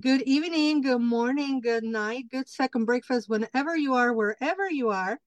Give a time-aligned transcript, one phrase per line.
[0.00, 5.18] Good evening, good morning, good night, good second breakfast, whenever you are, wherever you are.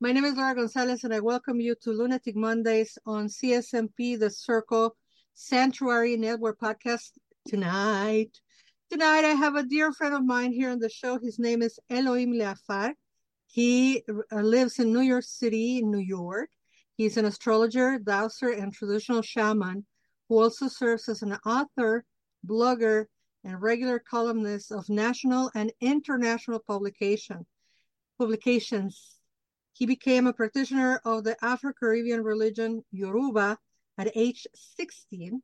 [0.00, 4.30] My name is Laura Gonzalez, and I welcome you to Lunatic Mondays on CSNP, the
[4.30, 4.96] Circle
[5.34, 7.10] Sanctuary Network podcast
[7.46, 8.30] tonight.
[8.90, 11.18] Tonight, I have a dear friend of mine here on the show.
[11.18, 12.94] His name is Elhoim Leafar.
[13.48, 16.48] He uh, lives in New York City, New York.
[16.96, 19.84] He's an astrologer, dowser, and traditional shaman
[20.30, 22.06] who also serves as an author,
[22.46, 23.04] blogger,
[23.44, 27.44] and regular columnist of national and international publication,
[28.18, 29.18] publications.
[29.72, 33.58] He became a practitioner of the Afro-Caribbean religion Yoruba
[33.98, 35.42] at age 16,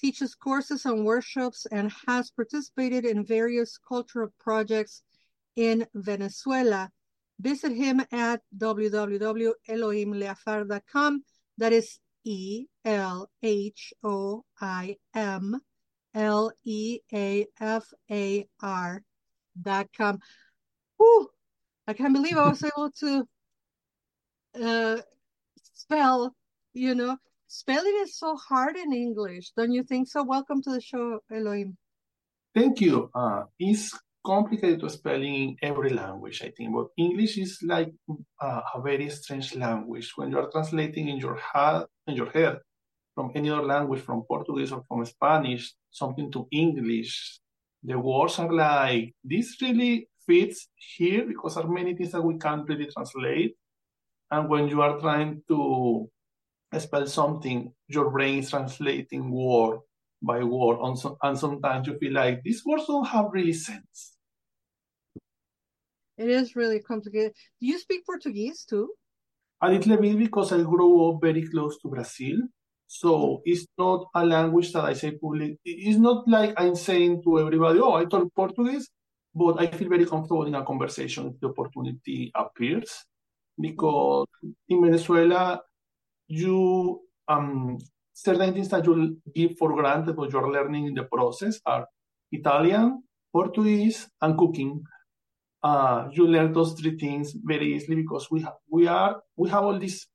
[0.00, 5.02] teaches courses and workshops, and has participated in various cultural projects
[5.56, 6.90] in Venezuela.
[7.40, 11.24] Visit him at www.elhoimleafar.com.
[11.58, 15.60] That is E L H O I M
[16.14, 19.02] L E A F A R
[19.60, 20.18] dot com.
[20.96, 21.28] Whew,
[21.86, 23.28] I can't believe I was able to
[24.62, 24.96] uh,
[25.74, 26.34] spell,
[26.72, 29.52] you know, spelling is so hard in English.
[29.56, 30.22] Don't you think so?
[30.22, 31.76] Welcome to the show, Elhoim.
[32.54, 33.10] Thank you.
[33.14, 37.92] Uh, it's complicated to spelling in every language, I think, but English is like
[38.40, 40.12] uh, a very strange language.
[40.16, 42.58] When you are translating in your head, in your head,
[43.18, 47.40] from any other language, from Portuguese or from Spanish, something to English.
[47.82, 52.38] The words are like, this really fits here because there are many things that we
[52.38, 53.56] can't really translate.
[54.30, 56.08] And when you are trying to
[56.78, 59.80] spell something, your brain is translating word
[60.22, 60.78] by word.
[60.80, 64.12] And, so, and sometimes you feel like these words don't have really sense.
[66.16, 67.32] It is really complicated.
[67.60, 68.90] Do you speak Portuguese too?
[69.60, 72.42] A little bit because I grew up very close to Brazil.
[72.88, 75.58] So it's not a language that I say public.
[75.64, 78.88] It's not like I'm saying to everybody, oh, I talk Portuguese,
[79.34, 83.04] but I feel very comfortable in a conversation if the opportunity appears.
[83.60, 84.26] Because
[84.68, 85.60] in Venezuela,
[86.28, 87.78] you um
[88.14, 91.86] certain things that you give for granted but you're learning in the process are
[92.32, 94.82] Italian, Portuguese, and cooking.
[95.62, 99.64] Uh, you learn those three things very easily because we have we are we have
[99.64, 100.06] all these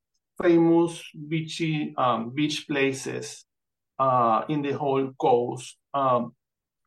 [0.42, 3.46] famous beachy um, beach places
[4.00, 6.34] uh, in the whole coast um,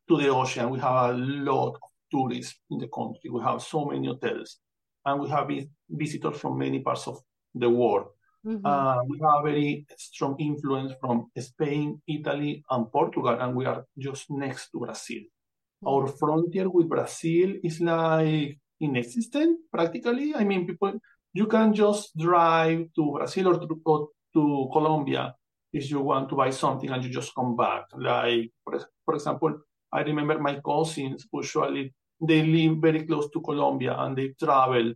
[0.07, 0.69] to the ocean.
[0.69, 3.29] We have a lot of tourists in the country.
[3.29, 4.57] We have so many hotels,
[5.05, 5.49] and we have
[5.89, 7.19] visitors from many parts of
[7.53, 8.07] the world.
[8.45, 8.65] Mm-hmm.
[8.65, 13.85] Uh, we have a very strong influence from Spain, Italy, and Portugal, and we are
[13.97, 15.19] just next to Brazil.
[15.19, 15.87] Mm-hmm.
[15.87, 20.35] Our frontier with Brazil is like inexistent practically.
[20.35, 20.93] I mean, people
[21.37, 25.35] you can just drive to Brazil or to, or to Colombia
[25.71, 27.83] if you want to buy something and you just come back.
[27.95, 29.51] Like, for, for example,
[29.91, 34.93] I remember my cousins usually they live very close to Colombia and they travel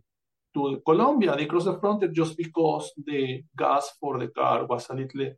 [0.54, 1.36] to Colombia.
[1.36, 5.28] They cross the frontier just because the gas for the car was a little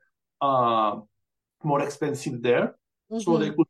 [0.40, 1.00] uh,
[1.62, 2.76] more expensive there.
[3.12, 3.18] Mm-hmm.
[3.18, 3.66] So they could,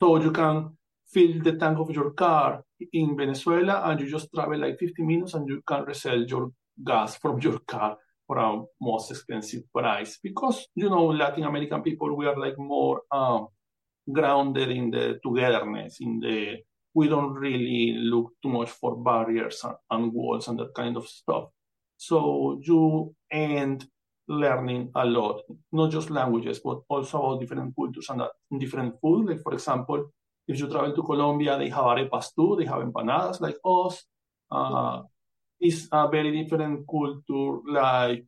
[0.00, 0.76] so you can
[1.12, 2.62] fill the tank of your car
[2.92, 6.50] in Venezuela and you just travel like 50 minutes and you can resell your
[6.84, 7.96] gas from your car
[8.26, 10.18] for a most expensive price.
[10.22, 13.48] Because you know Latin American people we are like more um,
[14.10, 16.56] grounded in the togetherness in the
[16.94, 21.06] we don't really look too much for barriers and, and walls and that kind of
[21.06, 21.44] stuff.
[21.96, 23.86] So you end
[24.28, 25.40] learning a lot
[25.72, 29.28] not just languages but also about different cultures and different food.
[29.28, 30.10] Like for example
[30.46, 34.04] if you travel to Colombia they have arepas too they have empanadas like us.
[34.50, 35.02] Uh,
[35.60, 37.60] is a very different culture.
[37.66, 38.24] Like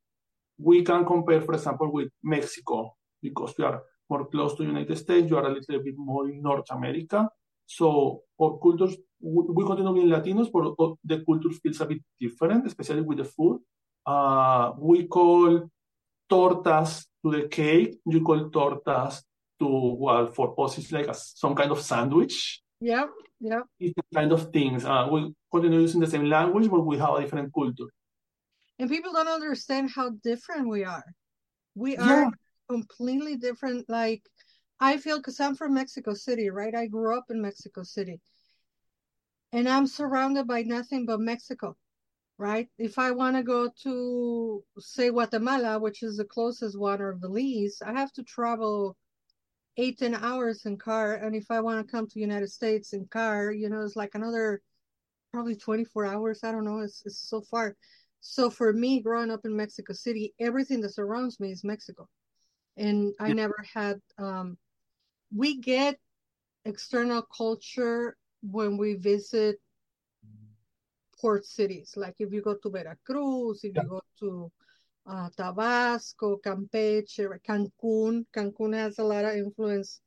[0.58, 4.96] we can compare, for example, with Mexico because we are more close to the United
[4.98, 5.30] States.
[5.30, 7.28] You are a little bit more in North America.
[7.66, 13.02] So our cultures, we continue being Latinos, but the culture feels a bit different, especially
[13.02, 13.60] with the food.
[14.04, 15.70] Uh, we call
[16.28, 17.98] tortas to the cake.
[18.06, 19.22] You call tortas
[19.60, 19.68] to
[19.98, 22.62] well for us it's like a, some kind of sandwich.
[22.80, 23.06] Yeah,
[23.40, 23.62] yeah.
[23.78, 24.84] It's the kind of things.
[24.84, 27.90] Uh, we continue using the same language, but we have a different culture.
[28.78, 31.04] And people don't understand how different we are.
[31.74, 32.30] We are
[32.68, 33.88] completely different.
[33.88, 34.22] Like
[34.78, 36.74] I feel because I'm from Mexico City, right?
[36.74, 38.20] I grew up in Mexico City.
[39.52, 41.76] And I'm surrounded by nothing but Mexico,
[42.38, 42.68] right?
[42.78, 47.28] If I want to go to, say, Guatemala, which is the closest one, or the
[47.28, 48.96] least, I have to travel
[49.76, 51.14] eight, 10 hours in car.
[51.14, 54.14] And if I want to come to United States in car, you know, it's like
[54.14, 54.60] another
[55.32, 56.40] probably 24 hours.
[56.42, 56.80] I don't know.
[56.80, 57.76] It's, it's so far.
[58.20, 62.08] So for me, growing up in Mexico City, everything that surrounds me is Mexico.
[62.76, 63.34] And I yeah.
[63.34, 64.58] never had, um,
[65.34, 65.98] we get
[66.64, 69.60] external culture when we visit
[71.20, 71.94] port cities.
[71.96, 73.82] Like if you go to Veracruz, if yeah.
[73.82, 74.52] you go to
[75.10, 78.24] uh, Tabasco, Campeche, Cancun.
[78.34, 80.00] Cancun has a lot of influence.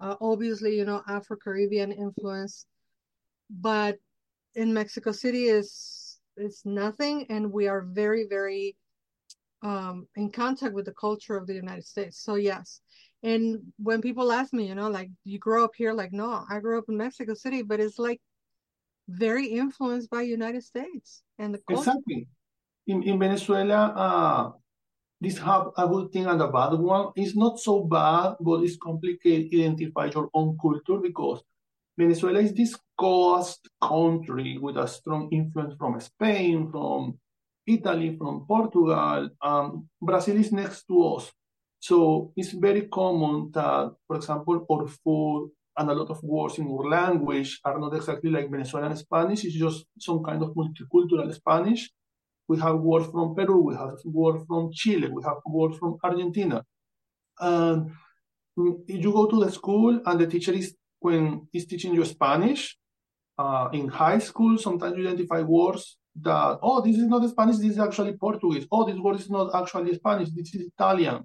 [0.00, 2.66] Uh, obviously, you know, Afro Caribbean influence,
[3.50, 3.96] but
[4.54, 8.76] in Mexico City is is nothing, and we are very, very
[9.62, 12.22] um, in contact with the culture of the United States.
[12.22, 12.80] So yes,
[13.22, 16.60] and when people ask me, you know, like you grow up here, like no, I
[16.60, 18.20] grew up in Mexico City, but it's like
[19.08, 21.90] very influenced by United States and the culture.
[21.90, 22.28] Exactly.
[22.86, 24.52] In in Venezuela, uh,
[25.20, 27.12] this have a good thing and a bad one.
[27.16, 31.42] It's not so bad, but it's complicated to identify your own culture because
[31.98, 37.18] Venezuela is this coast country with a strong influence from Spain, from
[37.66, 39.30] Italy, from Portugal.
[39.42, 41.32] Um, Brazil is next to us.
[41.80, 46.66] So it's very common that, for example, our food and a lot of words in
[46.68, 49.44] our language are not exactly like Venezuelan Spanish.
[49.44, 51.90] It's just some kind of multicultural Spanish.
[52.48, 56.62] We have words from Peru, we have words from Chile, we have words from Argentina.
[57.40, 57.90] And
[58.56, 62.76] if you go to the school and the teacher is when he's teaching you Spanish,
[63.38, 67.72] uh, in high school, sometimes you identify words that, oh, this is not Spanish, this
[67.72, 68.66] is actually Portuguese.
[68.72, 71.24] Oh, this word is not actually Spanish, this is Italian.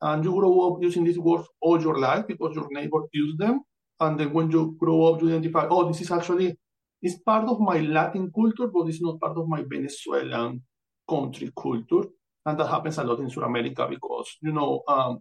[0.00, 3.60] And you grow up using these words all your life because your neighbor used them.
[4.00, 6.58] And then when you grow up, you identify, oh, this is actually,
[7.02, 10.62] it's part of my Latin culture, but it's not part of my Venezuelan
[11.08, 12.08] country culture.
[12.44, 15.20] And that happens a lot in South America because, you know, um,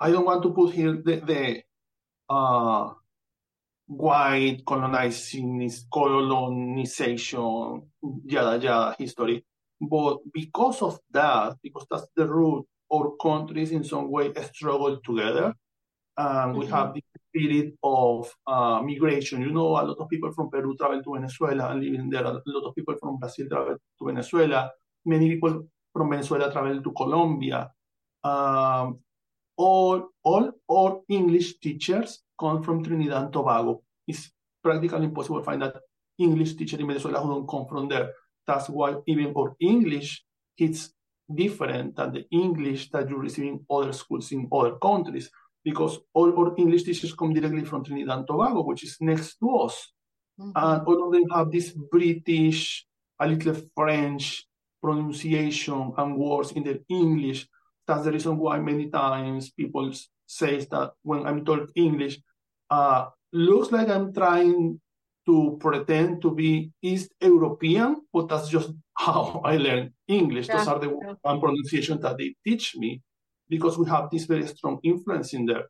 [0.00, 1.62] I don't want to put here the, the
[2.32, 2.92] uh,
[3.86, 7.82] white colonizing, colonization,
[8.24, 9.44] yada yada history.
[9.80, 15.54] But because of that, because that's the root, our countries in some way struggle together.
[16.16, 16.74] And we mm-hmm.
[16.74, 19.42] have the spirit of uh, migration.
[19.42, 22.24] You know, a lot of people from Peru travel to Venezuela and living there.
[22.24, 24.70] A lot of people from Brazil travel to Venezuela.
[25.04, 27.70] Many people from Venezuela travel to Colombia.
[28.24, 29.00] Um,
[29.56, 33.82] all, all, all English teachers come from Trinidad and Tobago.
[34.06, 34.30] It's
[34.62, 35.76] practically impossible to find that
[36.18, 38.10] English teacher in Venezuela who don't come from there.
[38.46, 40.24] That's why even for English,
[40.56, 40.90] it's
[41.32, 45.30] different than the English that you receive in other schools in other countries
[45.64, 49.50] because all our English teachers come directly from Trinidad and Tobago, which is next to
[49.56, 49.92] us.
[50.40, 50.52] Mm-hmm.
[50.54, 52.86] And all of them have this British,
[53.20, 54.46] a little French
[54.80, 57.48] pronunciation and words in their English
[57.88, 59.90] that's the reason why many times people
[60.26, 62.20] say that when I'm taught English,
[62.68, 64.78] uh, looks like I'm trying
[65.24, 70.48] to pretend to be East European, but that's just how I learn English.
[70.48, 70.58] Yeah.
[70.58, 71.36] Those are the yeah.
[71.40, 73.00] pronunciation that they teach me
[73.48, 75.64] because we have this very strong influence in there.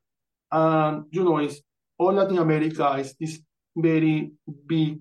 [0.51, 1.61] And you know, it's
[1.99, 3.41] all Latin America is this
[3.77, 4.33] very
[4.67, 5.01] big,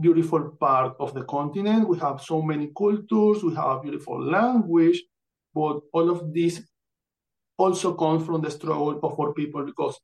[0.00, 1.88] beautiful part of the continent.
[1.88, 5.02] We have so many cultures, we have beautiful language,
[5.54, 6.62] but all of this
[7.56, 9.98] also comes from the struggle of our people because,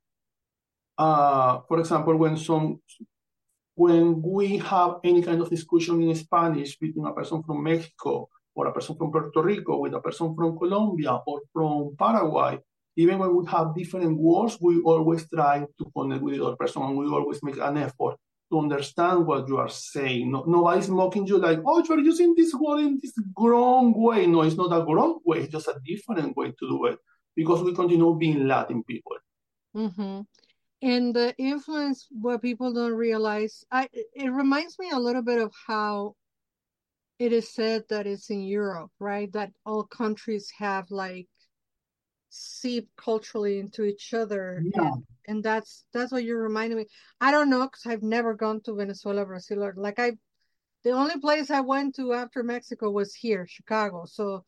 [0.98, 2.80] uh, for example, when some
[3.76, 8.66] when we have any kind of discussion in Spanish between a person from Mexico or
[8.66, 12.58] a person from Puerto Rico with a person from Colombia or from Paraguay,
[12.96, 16.82] even when we have different words, we always try to connect with the other person
[16.82, 18.16] and we always make an effort
[18.52, 20.30] to understand what you are saying.
[20.30, 24.26] No, nobody's mocking you like, oh, you're using this word in this wrong way.
[24.26, 25.40] No, it's not a wrong way.
[25.40, 26.98] It's just a different way to do it
[27.34, 29.16] because we continue being Latin people.
[29.76, 30.20] Mm-hmm.
[30.82, 35.50] And the influence, what people don't realize, I it reminds me a little bit of
[35.66, 36.14] how
[37.18, 39.32] it is said that it's in Europe, right?
[39.32, 41.28] That all countries have like
[42.30, 44.62] seep culturally into each other.
[44.74, 44.82] Yeah.
[44.82, 46.86] And, and that's that's what you're reminding me.
[47.20, 50.12] I don't know because I've never gone to Venezuela, Brazil, or like I,
[50.82, 54.04] the only place I went to after Mexico was here, Chicago.
[54.06, 54.44] So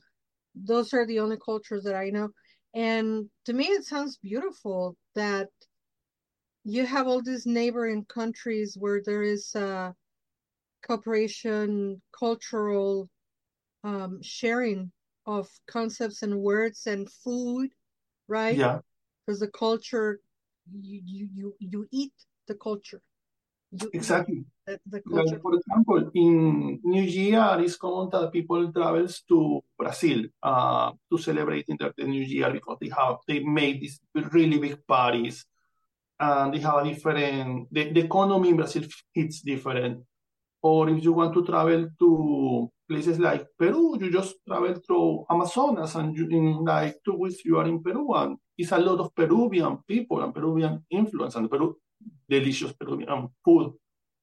[0.54, 2.30] those are the only cultures that I know.
[2.74, 5.48] And to me, it sounds beautiful that
[6.64, 9.92] you have all these neighboring countries where there is uh,
[10.86, 13.08] cooperation, cultural
[13.84, 14.92] um, sharing
[15.26, 17.70] of concepts and words and food,
[18.28, 18.56] right?
[18.56, 18.78] Yeah.
[19.26, 20.20] because the culture
[20.72, 22.12] you you you you eat
[22.46, 23.02] the culture.
[23.72, 24.44] You Exactly.
[24.66, 25.40] the, the Like, culture.
[25.42, 31.66] for example, in New Year, it's common that people travels to Brazil uh, to celebrate
[31.68, 34.00] in the, the New Year because they have they made these
[34.32, 35.44] really big parties
[36.18, 38.82] and they have a different the, the economy in Brazil
[39.14, 40.02] hits different.
[40.66, 42.10] Or if you want to travel to
[42.88, 47.58] places like Peru, you just travel through Amazonas and you, in like two weeks you
[47.60, 51.76] are in Peru and it's a lot of Peruvian people and Peruvian influence and Peru
[52.28, 53.72] delicious Peruvian food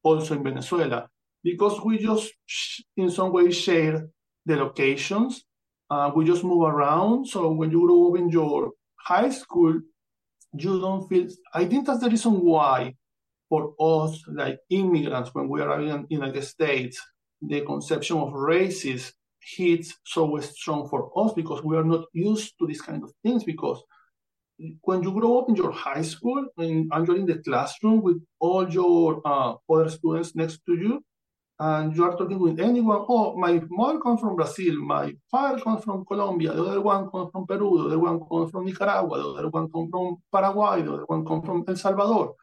[0.04, 1.08] also in Venezuela
[1.44, 2.32] because we just
[2.98, 4.08] in some way share
[4.46, 5.44] the locations.
[5.90, 7.28] Uh, we just move around.
[7.28, 9.80] So when you grow up in your high school,
[10.54, 11.28] you don't feel.
[11.54, 12.96] I think that's the reason why,
[13.54, 17.00] for us like immigrants, when we are in the United States,
[17.40, 19.14] the conception of races
[19.56, 23.44] hits so strong for us because we are not used to these kind of things
[23.44, 23.80] because
[24.82, 28.20] when you grow up in your high school and, and you're in the classroom with
[28.40, 31.04] all your uh, other students next to you,
[31.60, 35.84] and you are talking with anyone, oh, my mother comes from Brazil, my father comes
[35.84, 39.30] from Colombia, the other one comes from Peru, the other one comes from Nicaragua, the
[39.38, 42.34] other one comes from Paraguay, the other one comes from El Salvador.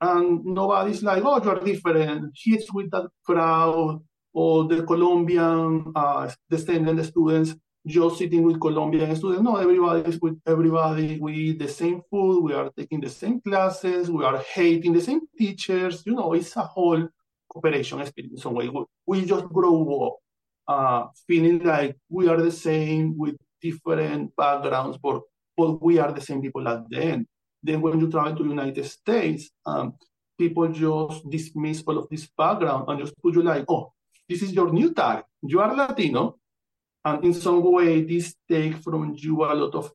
[0.00, 2.32] And nobody's like, oh, you're different.
[2.34, 4.00] He's with that crowd,
[4.34, 7.54] or the Colombian uh, descendant students
[7.86, 9.42] just sitting with Colombian students.
[9.42, 11.18] No, everybody is with everybody.
[11.20, 12.42] We eat the same food.
[12.42, 14.10] We are taking the same classes.
[14.10, 16.02] We are hating the same teachers.
[16.04, 17.08] You know, it's a whole
[17.48, 18.68] cooperation experience in some way.
[18.68, 20.16] We, we just grow up
[20.68, 25.22] uh, feeling like we are the same with different backgrounds, but,
[25.56, 27.26] but we are the same people at the end.
[27.62, 29.94] Then when you travel to the United States, um,
[30.38, 33.92] people just dismiss all of this background and just put you like, oh,
[34.28, 35.24] this is your new tag.
[35.42, 36.38] You are Latino,
[37.04, 39.92] and in some way this take from you a lot of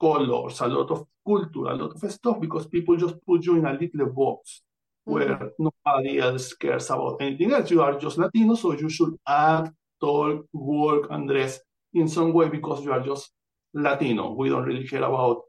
[0.00, 3.66] colors, a lot of culture, a lot of stuff because people just put you in
[3.66, 4.62] a little box
[5.04, 7.70] where nobody else cares about anything else.
[7.70, 11.60] You are just Latino, so you should act, talk, work, and dress
[11.92, 13.30] in some way because you are just
[13.74, 14.32] Latino.
[14.32, 15.42] We don't really care about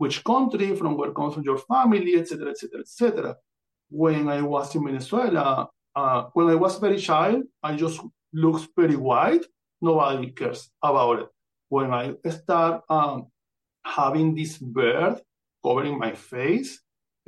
[0.00, 3.36] which country, from where comes from your family, etc., etc., etc.
[3.90, 8.00] When I was in Venezuela, uh, when I was very child, I just
[8.32, 9.44] looked very white.
[9.82, 11.28] Nobody cares about it.
[11.68, 13.26] When I start um,
[13.84, 15.20] having this beard
[15.62, 16.80] covering my face,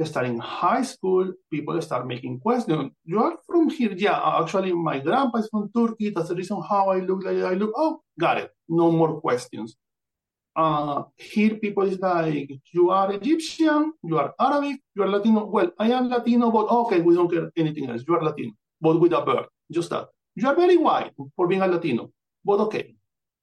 [0.02, 2.90] starting high school, people start making questions.
[3.04, 3.92] You are from here?
[3.92, 6.08] Yeah, actually, my grandpa is from Turkey.
[6.08, 7.72] That's the reason how I look like I look.
[7.76, 8.50] Oh, got it.
[8.66, 9.76] No more questions.
[10.54, 15.46] Uh, here, people is like, you are Egyptian, you are Arabic, you are Latino.
[15.46, 18.02] Well, I am Latino, but okay, we don't care anything else.
[18.06, 20.08] You are Latino, but with a beard, just that.
[20.34, 22.10] You are very white for being a Latino,
[22.44, 22.94] but okay.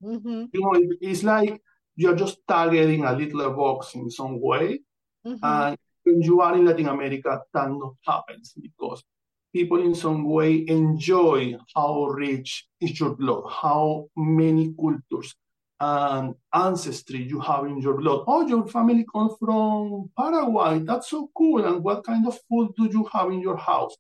[0.03, 0.45] Mm-hmm.
[0.53, 1.61] You know, it- it's like
[1.95, 4.79] you're just targeting a little box in some way.
[5.25, 5.43] Mm-hmm.
[5.43, 9.03] And when you are in Latin America, that not happens because
[9.51, 15.35] people in some way enjoy how rich is your blood, how many cultures
[15.79, 18.25] and ancestry you have in your blood.
[18.27, 20.79] Oh, your family comes from Paraguay.
[20.79, 21.65] That's so cool.
[21.65, 23.95] And what kind of food do you have in your house?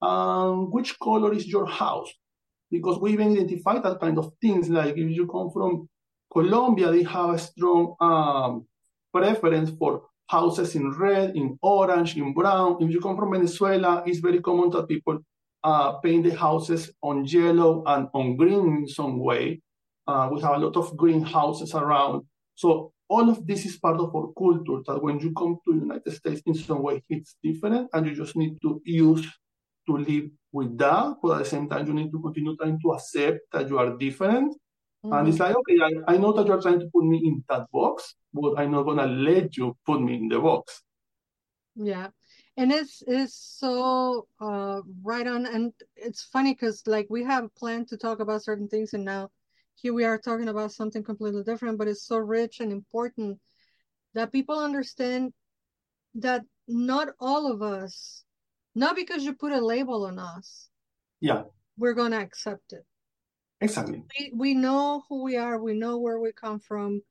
[0.00, 2.12] Um, which color is your house?
[2.70, 4.68] Because we even identify that kind of things.
[4.68, 5.88] Like if you come from
[6.32, 8.66] Colombia, they have a strong um,
[9.12, 12.76] preference for houses in red, in orange, in brown.
[12.80, 15.18] If you come from Venezuela, it's very common that people
[15.64, 19.60] uh, paint the houses on yellow and on green in some way.
[20.06, 22.22] Uh, we have a lot of greenhouses around.
[22.54, 25.80] So all of this is part of our culture that when you come to the
[25.80, 29.26] United States in some way it's different and you just need to use
[29.86, 32.92] to live with that, but at the same time you need to continue trying to
[32.92, 34.56] accept that you are different
[35.12, 37.66] and it's like, okay, I, I know that you're trying to put me in that
[37.70, 40.82] box, but I'm not gonna let you put me in the box.
[41.76, 42.08] Yeah.
[42.56, 47.88] And it's it's so uh right on and it's funny because like we have planned
[47.88, 49.28] to talk about certain things and now
[49.74, 53.38] here we are talking about something completely different, but it's so rich and important
[54.14, 55.32] that people understand
[56.14, 58.24] that not all of us,
[58.74, 60.70] not because you put a label on us,
[61.20, 61.44] Yeah,
[61.76, 62.86] we're gonna accept it.
[63.60, 64.04] exactly.
[64.18, 67.02] We we know who we are, we know where we come from,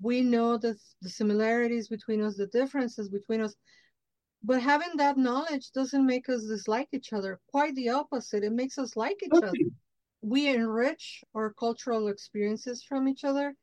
[0.00, 3.54] we know the the similarities between us, the differences between us.
[4.42, 7.40] But having that knowledge doesn't make us dislike each other.
[7.50, 8.44] Quite the opposite.
[8.44, 9.52] It makes us like each other.
[10.26, 13.54] We enrich our cultural experiences from each other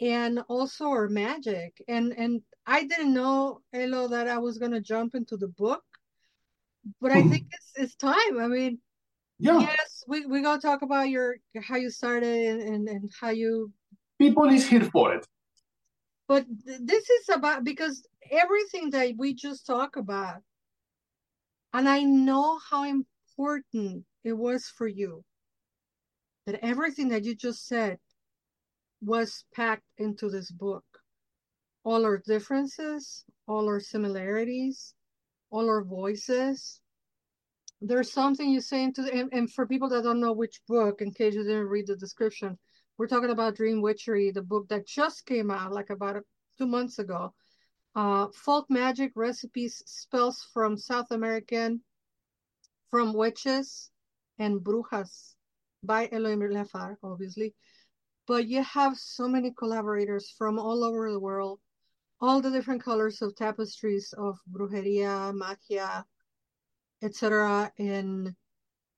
[0.00, 1.84] and also our magic.
[1.86, 5.84] And and I didn't know, Elo, that I was gonna jump into the book,
[7.02, 7.28] but I hmm.
[7.28, 8.40] think it's it's time.
[8.40, 8.80] I mean,
[9.38, 13.28] Yeah, yes, we we're gonna talk about your how you started and, and, and how
[13.30, 13.70] you
[14.18, 15.26] people is here for it.
[16.26, 20.40] But th- this is about because everything that we just talk about,
[21.74, 25.22] and I know how important it was for you
[26.46, 27.98] that everything that you just said
[29.00, 30.84] was packed into this book.
[31.84, 34.94] All our differences, all our similarities,
[35.50, 36.80] all our voices.
[37.80, 41.02] There's something you say into the, and, and for people that don't know which book,
[41.02, 42.58] in case you didn't read the description,
[42.96, 46.22] we're talking about Dream Witchery, the book that just came out like about a,
[46.58, 47.34] two months ago.
[47.94, 51.82] Uh, folk magic recipes, spells from South American,
[52.90, 53.90] from witches
[54.38, 55.31] and brujas
[55.82, 57.54] by Elhoim Leafar, obviously.
[58.26, 61.60] But you have so many collaborators from all over the world,
[62.20, 66.04] all the different colors of tapestries of brujeria, magia,
[67.02, 67.72] etc.
[67.78, 68.34] And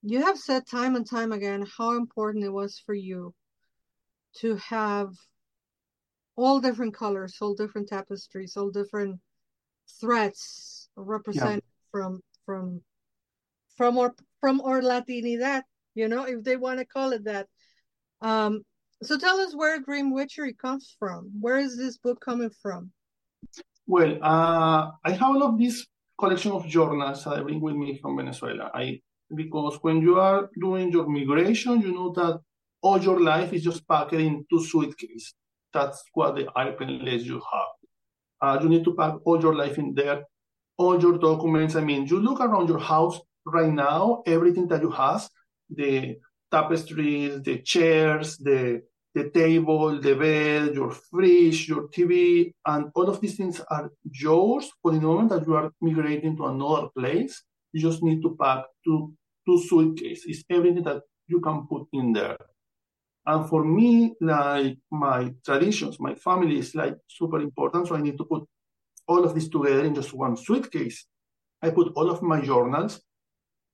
[0.03, 3.35] you have said time and time again how important it was for you
[4.41, 5.09] to have
[6.37, 9.21] all different colors, all different tapestries, all different
[10.01, 11.91] threats represented yeah.
[11.91, 12.83] from from
[13.77, 15.63] from our from our Latinidad,
[15.95, 17.47] you know, if they want to call it that.
[18.21, 18.63] Um,
[19.03, 21.31] so tell us where Dream Witchery comes from.
[21.41, 22.91] Where is this book coming from?
[23.87, 25.87] Well, uh, I have all of this
[26.19, 28.71] collection of journals that I bring with me from Venezuela.
[28.75, 29.01] I
[29.35, 32.41] because when you are doing your migration, you know that
[32.83, 35.35] all your life is just packed into suitcase.
[35.73, 37.75] That's what the airplane lets you have.
[38.41, 40.25] Uh, you need to pack all your life in there,
[40.77, 41.75] all your documents.
[41.75, 45.29] I mean, you look around your house right now, everything that you have,
[45.71, 46.19] the
[46.51, 48.83] tapestries, the chairs, the
[49.15, 54.71] the table, the bed, your fridge, your TV, and all of these things are yours.
[54.83, 57.43] For the moment that you are migrating to another place,
[57.73, 59.15] you just need to pack two,
[59.47, 60.25] two suitcases.
[60.27, 62.37] It's everything that you can put in there.
[63.27, 67.89] And for me, like my traditions, my family is like super important.
[67.89, 68.43] So I need to put
[69.07, 71.07] all of this together in just one suitcase.
[71.63, 73.01] I put all of my journals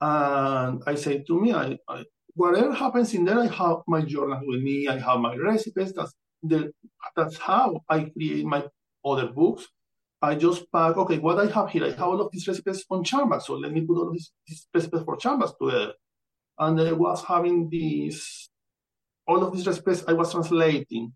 [0.01, 2.05] and I say to me, I, I
[2.35, 5.93] whatever happens in there, I have my journal with me, I have my recipes.
[5.93, 6.73] That's the
[7.17, 8.65] that's how I create my
[9.05, 9.69] other books.
[10.23, 13.05] I just pack, okay, what I have here, I have all of these recipes on
[13.05, 13.47] Canvas.
[13.47, 15.95] So let me put all of these, these recipes for Canvas together.
[16.59, 18.51] And I was having these,
[19.27, 21.15] all of these recipes I was translating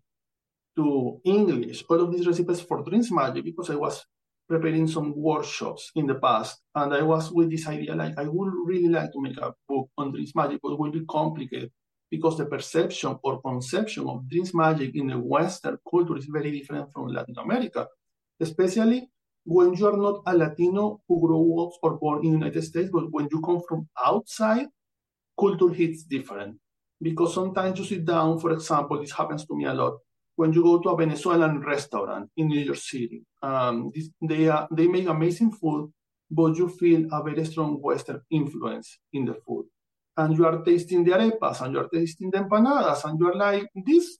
[0.75, 4.03] to English, all of these recipes for Dreams Magic because I was
[4.47, 8.53] preparing some workshops in the past, and I was with this idea like I would
[8.65, 11.71] really like to make a book on dreams magic, but it will be complicated
[12.11, 16.91] because the perception or conception of dreams magic in the Western culture is very different
[16.93, 17.87] from Latin America,
[18.39, 19.09] especially
[19.45, 22.89] when you are not a Latino who grew up or born in the United States,
[22.91, 24.67] but when you come from outside,
[25.39, 26.57] culture hits different.
[27.01, 29.99] Because sometimes you sit down, for example, this happens to me a lot
[30.35, 33.23] when you go to a Venezuelan restaurant in New York City.
[33.41, 35.91] Um, this, they, are, they make amazing food,
[36.29, 39.65] but you feel a very strong Western influence in the food.
[40.17, 43.35] And you are tasting the arepas and you are tasting the empanadas, and you are
[43.35, 44.17] like, this,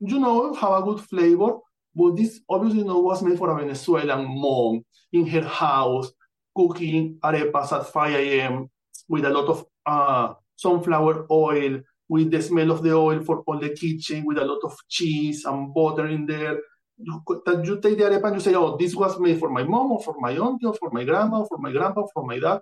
[0.00, 1.58] you know, have a good flavor,
[1.94, 6.12] but this obviously you know, was made for a Venezuelan mom in her house,
[6.56, 8.70] cooking arepas at 5 a.m.
[9.08, 13.58] with a lot of uh, sunflower oil with the smell of the oil for all
[13.58, 16.58] the kitchen, with a lot of cheese and butter in there.
[17.00, 19.62] You, that you take the arepa and you say, oh, this was made for my
[19.62, 22.24] mom or for my auntie or for my grandma or for my grandpa or for
[22.24, 22.60] my dad.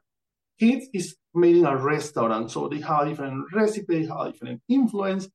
[0.58, 5.28] It is made in a restaurant, so they have different recipe, they have different influence,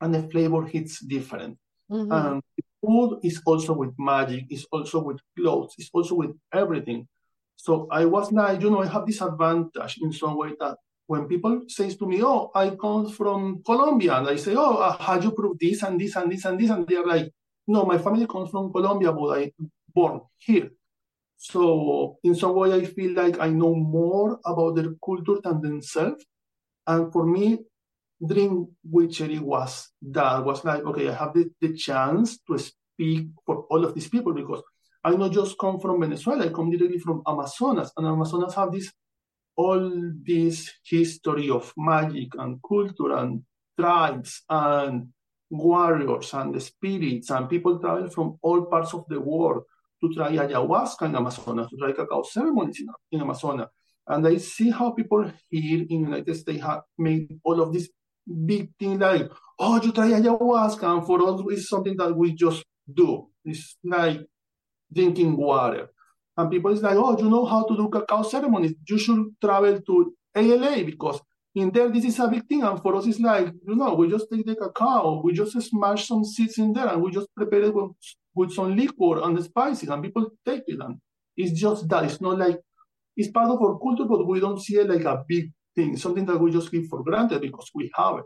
[0.00, 1.58] and the flavor hits different.
[1.90, 2.12] Mm-hmm.
[2.12, 2.42] And
[2.84, 7.06] food is also with magic, it's also with clothes, it's also with everything.
[7.56, 11.28] So I was like, you know, I have this advantage in some way that when
[11.28, 15.20] people says to me, "Oh, I come from Colombia," and I say, "Oh, uh, how
[15.20, 17.32] you prove this and this and this and this?" and they're like,
[17.66, 19.52] "No, my family comes from Colombia, but I
[19.94, 20.70] born here."
[21.36, 26.24] So in some way, I feel like I know more about their culture than themselves.
[26.86, 27.58] And for me,
[28.24, 33.66] Dream Witchery was that was like, okay, I have the, the chance to speak for
[33.70, 34.62] all of these people because
[35.04, 38.90] I not just come from Venezuela, I come directly from Amazonas, and Amazonas have this
[39.56, 43.42] all this history of magic and culture and
[43.78, 45.08] tribes and
[45.50, 49.62] warriors and the spirits and people travel from all parts of the world
[50.00, 53.68] to try ayahuasca in Amazonas, to try cacao ceremonies in, in Amazonas.
[54.06, 57.88] And I see how people here in the United States have made all of this
[58.44, 60.84] big thing like, oh, you try ayahuasca.
[60.84, 63.28] And for us, it's something that we just do.
[63.44, 64.20] It's like
[64.92, 65.88] drinking water.
[66.36, 68.74] And people is like, oh, you know how to do cacao ceremonies.
[68.86, 71.20] You should travel to ALA because
[71.54, 72.62] in there this is a big thing.
[72.62, 76.06] And for us, it's like, you know, we just take the cacao, we just smash
[76.06, 77.92] some seeds in there, and we just prepare it with
[78.34, 80.78] with some liquor and spices, and people take it.
[80.78, 80.98] And
[81.36, 82.04] it's just that.
[82.04, 82.60] It's not like
[83.16, 86.26] it's part of our culture, but we don't see it like a big thing, something
[86.26, 88.24] that we just give for granted because we have it.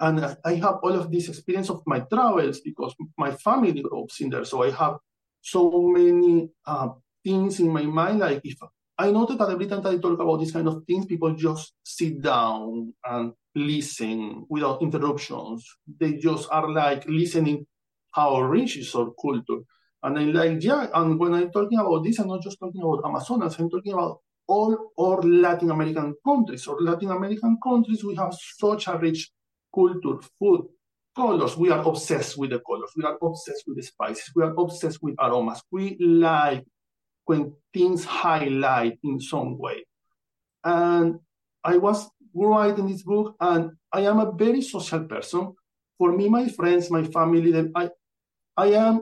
[0.00, 4.10] And I have all of this experience of my travels because my family grew up
[4.20, 4.44] in there.
[4.44, 4.98] So I have
[5.40, 6.88] so many uh,
[7.24, 8.20] things in my mind.
[8.20, 8.58] Like if
[8.98, 11.72] I noted that every time that I talk about these kind of things, people just
[11.84, 15.64] sit down and listen without interruptions.
[16.00, 17.66] They just are like listening
[18.12, 19.62] how rich is our culture.
[20.02, 23.04] And I'm like, yeah, and when I'm talking about this, I'm not just talking about
[23.04, 26.66] Amazonas, I'm talking about all our Latin American countries.
[26.66, 29.30] Or Latin American countries, we have such a rich
[29.74, 30.66] culture, food,
[31.18, 31.56] colors.
[31.56, 32.92] We are obsessed with the colors.
[32.96, 34.30] We are obsessed with the spices.
[34.36, 35.60] We are obsessed with aromas.
[35.70, 36.64] We like
[37.26, 39.78] when things highlight in some way.
[40.64, 41.18] And
[41.64, 45.52] I was writing this book, and I am a very social person.
[45.98, 47.90] For me, my friends, my family, I,
[48.56, 48.94] I am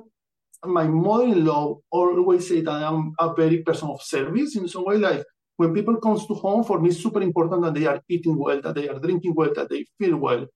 [0.65, 4.97] my mother-in-law always say that I'm a very person of service in some way.
[4.97, 5.23] Like
[5.57, 8.61] when people comes to home, for me, it's super important that they are eating well,
[8.63, 10.47] that they are drinking well, that they feel well.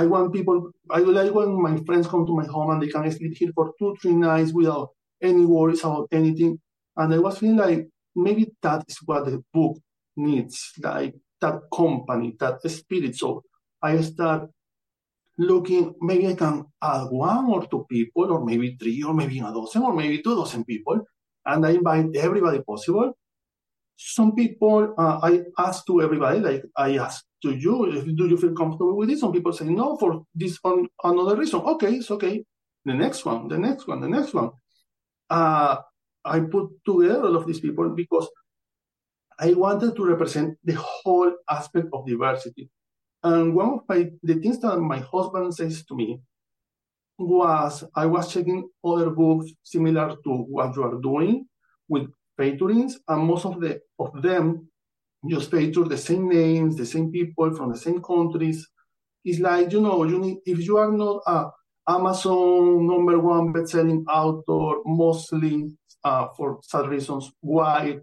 [0.00, 0.70] I want people.
[0.90, 3.66] I like when my friends come to my home and they can sleep here for
[3.78, 4.88] two, three nights without
[5.22, 6.58] any worries about anything.
[6.96, 9.76] And I was feeling like maybe that is what the book
[10.16, 13.14] needs, like that company, that spirit.
[13.16, 13.42] So
[13.82, 14.48] I start
[15.36, 19.52] looking, maybe I can add one or two people, or maybe three, or maybe a
[19.52, 21.00] dozen, or maybe two dozen people,
[21.44, 23.12] and I invite everybody possible.
[23.96, 28.36] Some people, uh, I ask to everybody, like I ask to you, if, do you
[28.36, 29.20] feel comfortable with this?
[29.20, 31.60] Some people say no for this on another reason.
[31.60, 32.44] Okay, it's okay.
[32.84, 34.50] The next one, the next one, the next one.
[35.28, 35.76] Uh,
[36.24, 38.28] I put together all of these people because
[39.38, 42.70] I wanted to represent the whole aspect of diversity.
[43.22, 46.20] And one of my, the things that my husband says to me
[47.18, 51.46] was I was checking other books similar to what you are doing
[51.88, 54.69] with featurings, and most of the of them
[55.28, 58.66] feature the same names, the same people from the same countries.
[59.24, 61.50] It's like you know, you need if you are not a
[61.88, 67.98] Amazon number one best-selling author, mostly uh, for sad reasons, why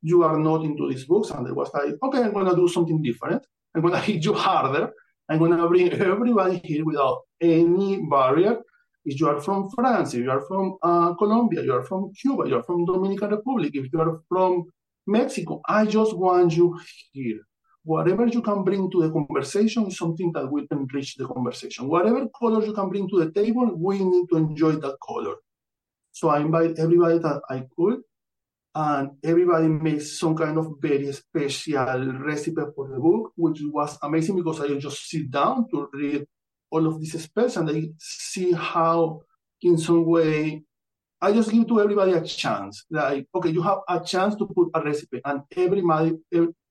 [0.00, 1.30] you are not into these books.
[1.30, 3.44] And it was like, okay, I'm gonna do something different.
[3.74, 4.92] I'm going to hit you harder.
[5.28, 8.58] I'm going to bring everybody here without any barrier.
[9.04, 12.48] If you are from France, if you are from uh, Colombia, you are from Cuba,
[12.48, 14.64] you are from Dominican Republic, if you are from
[15.06, 16.78] Mexico, I just want you
[17.12, 17.40] here.
[17.84, 21.88] Whatever you can bring to the conversation is something that will enrich the conversation.
[21.88, 25.34] Whatever color you can bring to the table, we need to enjoy that color.
[26.12, 28.02] So I invite everybody that I could
[28.74, 34.36] and everybody made some kind of very special recipe for the book, which was amazing
[34.36, 36.24] because I just sit down to read
[36.70, 39.22] all of these spells and I see how,
[39.60, 40.62] in some way,
[41.22, 42.84] I just give to everybody a chance.
[42.90, 46.18] Like, okay, you have a chance to put a recipe, and everybody,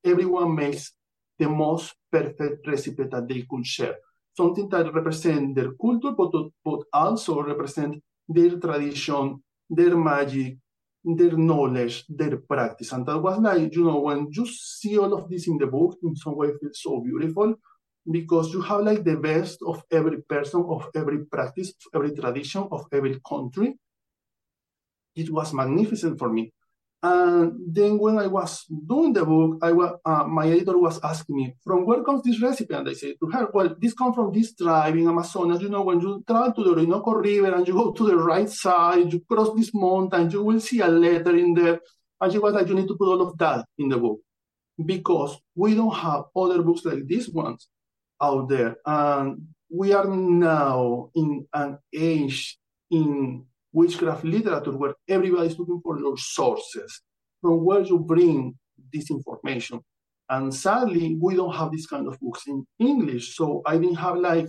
[0.03, 0.91] everyone makes
[1.39, 3.95] the most perfect recipe that they could share.
[4.35, 6.31] Something that represents their culture, but,
[6.65, 10.57] but also represent their tradition, their magic,
[11.03, 12.91] their knowledge, their practice.
[12.91, 15.97] And that was like, you know, when you see all of this in the book,
[16.03, 17.55] in some way it feels so beautiful
[18.11, 22.67] because you have like the best of every person, of every practice, of every tradition,
[22.69, 23.77] of every country.
[25.15, 26.53] It was magnificent for me.
[27.03, 31.35] And then when I was doing the book, I was, uh, my editor was asking
[31.35, 32.75] me, from where comes this recipe?
[32.75, 35.61] And I said to her, well, this comes from this tribe in Amazonas.
[35.61, 38.47] You know, when you travel to the Orinoco River and you go to the right
[38.47, 41.79] side, you cross this mountain, you will see a letter in there.
[42.19, 44.19] And she was like, you need to put all of that in the book
[44.85, 47.67] because we don't have other books like these ones
[48.21, 48.75] out there.
[48.85, 52.59] And we are now in an age
[52.91, 57.01] in witchcraft literature where everybody's looking for your sources,
[57.41, 58.55] from where you bring
[58.91, 59.79] this information.
[60.29, 63.35] And sadly, we don't have this kind of books in English.
[63.35, 64.47] So I didn't have like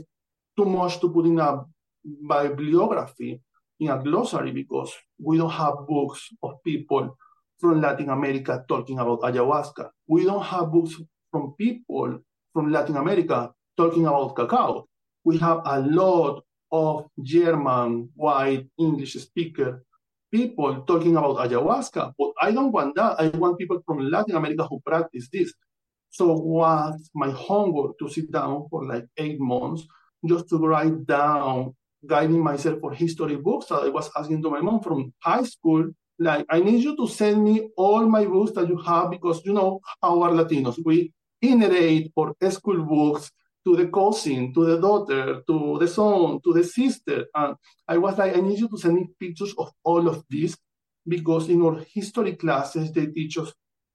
[0.57, 1.65] too much to put in a
[2.05, 3.41] bibliography,
[3.81, 7.17] in a glossary, because we don't have books of people
[7.59, 9.89] from Latin America talking about ayahuasca.
[10.07, 10.95] We don't have books
[11.31, 12.19] from people
[12.53, 14.87] from Latin America talking about cacao.
[15.25, 19.85] We have a lot of German, white, English speaker
[20.33, 23.21] people talking about ayahuasca, but I don't want that.
[23.21, 25.53] I want people from Latin America who practice this.
[26.09, 29.85] So was my homework to sit down for like eight months
[30.27, 34.81] just to write down, guiding myself for history books I was asking to my mom
[34.81, 35.93] from high school.
[36.19, 39.53] Like, I need you to send me all my books that you have because you
[39.53, 40.79] know how are Latinos.
[40.85, 43.31] We inherit for school books
[43.65, 47.27] to the cousin, to the daughter, to the son, to the sister.
[47.35, 47.55] And
[47.87, 50.57] I was like, I need you to send me pictures of all of this
[51.07, 53.53] because in our history classes, they teach us,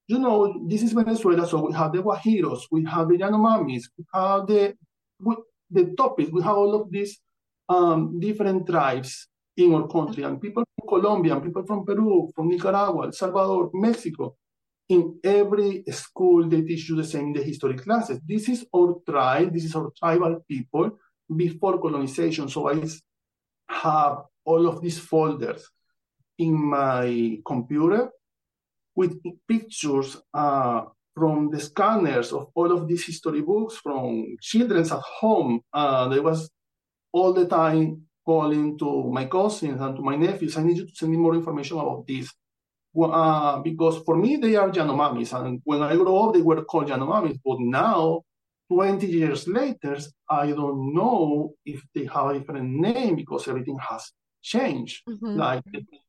[0.07, 4.05] you know, this is Venezuela, so we have the Guajiros, we have the Yanomamis, we
[4.13, 4.73] have the,
[5.19, 5.35] we,
[5.69, 7.19] the topics, we have all of these
[7.69, 9.27] um, different tribes
[9.57, 13.69] in our country, and people from Colombia, and people from Peru, from Nicaragua, El Salvador,
[13.73, 14.35] Mexico.
[14.89, 18.19] In every school, they teach you the same in the history classes.
[18.25, 20.97] This is our tribe, this is our tribal people
[21.35, 22.47] before colonization.
[22.47, 22.81] So I
[23.69, 25.69] have all of these folders
[26.37, 28.09] in my computer
[28.95, 30.81] with pictures uh,
[31.13, 35.61] from the scanners of all of these history books from children's at home.
[35.73, 36.49] Uh, there was
[37.11, 40.95] all the time calling to my cousins and to my nephews, I need you to
[40.95, 42.31] send me more information about this.
[42.97, 45.31] Well, uh, because for me, they are Yanomamis.
[45.39, 47.37] And when I grew up, they were called Yanomamis.
[47.45, 48.23] But now,
[48.71, 54.11] 20 years later, I don't know if they have a different name because everything has
[54.41, 55.03] changed.
[55.07, 55.37] Mm-hmm.
[55.37, 55.63] Like,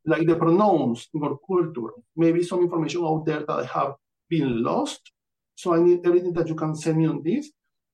[0.06, 1.92] like the pronouns in our culture.
[2.16, 3.92] Maybe some information out there that I have
[4.30, 5.12] been lost.
[5.56, 7.50] So I need everything that you can send me on this.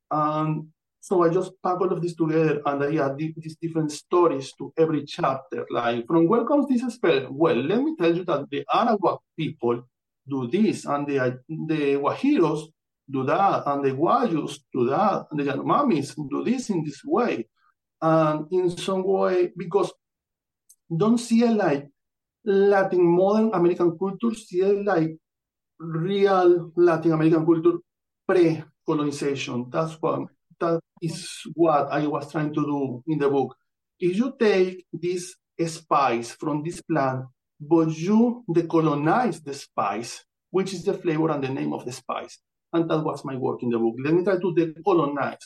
[0.09, 0.68] And
[1.04, 4.72] so I just pack all of this together and I add these different stories to
[4.78, 5.66] every chapter.
[5.70, 7.26] Like, from where comes this spell?
[7.30, 9.82] Well, let me tell you that the Arawak people
[10.26, 12.68] do this, and the, the Guajiros
[13.10, 17.48] do that, and the Guayus do that, and the Yanomamis do this in this way.
[18.00, 19.92] And in some way, because
[20.88, 21.86] don't see it like
[22.46, 25.18] Latin modern American culture, see it like
[25.78, 27.76] real Latin American culture
[28.26, 29.66] pre-colonization.
[29.70, 30.30] That's what
[31.04, 33.54] is what I was trying to do in the book.
[34.00, 35.34] If you take this
[35.66, 37.26] spice from this plant,
[37.60, 42.38] but you decolonize the spice, which is the flavor and the name of the spice.
[42.72, 43.94] And that was my work in the book.
[44.04, 45.44] Let me try to decolonize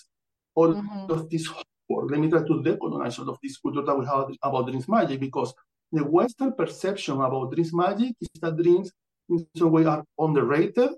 [0.54, 1.12] all mm-hmm.
[1.12, 1.48] of this
[1.88, 2.10] work.
[2.10, 5.20] Let me try to decolonize all of this culture that we have about dreams magic
[5.20, 5.52] because
[5.92, 8.90] the Western perception about dreams magic is that dreams
[9.28, 10.90] in some way are underrated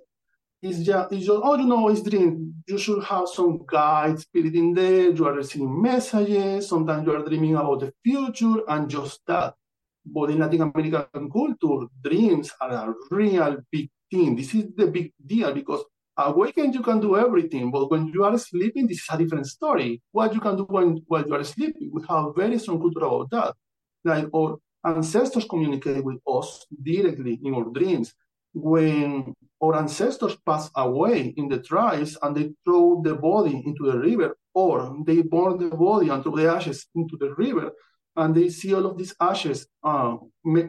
[0.62, 2.54] it's just, it's just, oh, you know, it's dream.
[2.66, 5.10] You should have some guide spirit in there.
[5.10, 6.68] You are receiving messages.
[6.68, 9.54] Sometimes you are dreaming about the future and just that.
[10.04, 14.36] But in Latin American culture, dreams are a real big thing.
[14.36, 15.84] This is the big deal because
[16.16, 20.02] awakened you can do everything, but when you are sleeping, this is a different story.
[20.12, 23.30] What you can do when while you are sleeping, we have very strong culture about
[23.30, 23.54] that.
[24.04, 28.14] Like our ancestors communicate with us directly in our dreams
[28.52, 33.98] when our ancestors pass away in the tribes and they throw the body into the
[33.98, 37.70] river, or they burn the body and throw the ashes into the river,
[38.16, 40.16] and they see all of these ashes uh,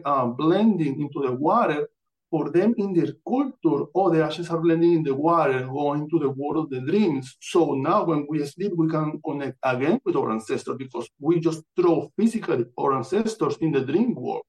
[0.04, 1.88] uh, blending into the water.
[2.30, 6.18] For them, in their culture, all the ashes are blending in the water, going to
[6.18, 7.36] the world of the dreams.
[7.42, 11.62] So now, when we sleep, we can connect again with our ancestors because we just
[11.76, 14.44] throw physically our ancestors in the dream world.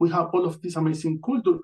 [0.00, 1.58] We have all of this amazing culture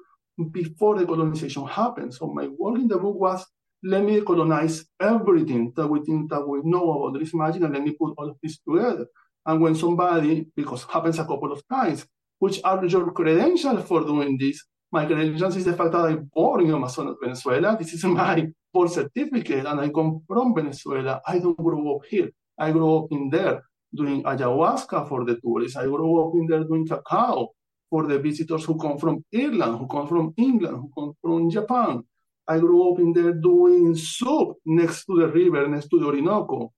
[0.52, 2.14] before the colonization happened.
[2.14, 3.44] So my work in the book was
[3.82, 7.82] let me colonize everything that we think that we know about this magic and let
[7.82, 9.06] me put all of this together.
[9.46, 12.06] And when somebody, because happens a couple of times,
[12.38, 14.64] which are your credentials for doing this?
[14.90, 17.76] My credentials is the fact that I'm born in Amazonas, Venezuela.
[17.78, 21.20] This is my birth certificate, and I come from Venezuela.
[21.26, 22.30] I don't grow up here.
[22.58, 23.62] I grew up in there
[23.94, 25.76] doing ayahuasca for the tourists.
[25.76, 27.50] I grew up in there doing cacao
[27.90, 32.02] for the visitors who come from Ireland, who come from England, who come from Japan.
[32.46, 36.72] I grew up in there doing soup next to the river, next to the Orinoco.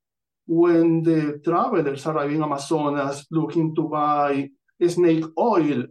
[0.46, 4.50] When the travelers arrive in Amazonas looking to buy
[4.88, 5.84] snake oil,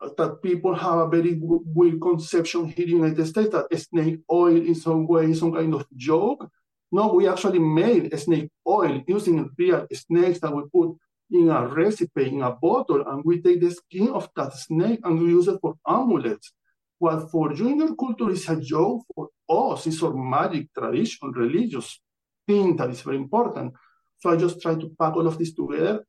[0.00, 4.20] uh, that people have a very weird conception here in the United States that snake
[4.30, 6.48] oil is some way some kind of joke.
[6.90, 10.96] No, we actually made snake oil using real snakes that we put
[11.32, 15.18] in a recipe, in a bottle, and we take the skin of that snake and
[15.18, 16.52] we use it for amulets.
[16.98, 22.00] What for junior culture is a joke, for us is our magic, tradition, religious
[22.46, 23.72] thing that is very important.
[24.20, 26.04] So I just try to pack all of this together.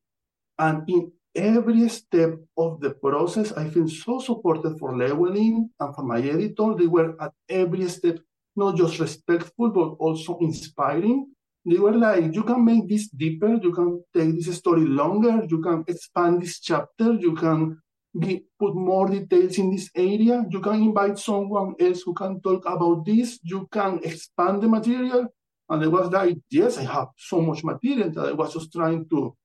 [0.60, 6.04] And in every step of the process, I feel so supported for Llewellyn and for
[6.04, 6.76] my editor.
[6.78, 8.20] They were at every step,
[8.56, 11.33] not just respectful, but also inspiring
[11.66, 15.62] they were like, you can make this deeper, you can take this story longer, you
[15.62, 17.82] can expand this chapter, you can
[18.18, 22.66] be, put more details in this area, you can invite someone else who can talk
[22.66, 25.28] about this, you can expand the material.
[25.70, 29.08] And I was like, yes, I have so much material that I was just trying
[29.10, 29.36] to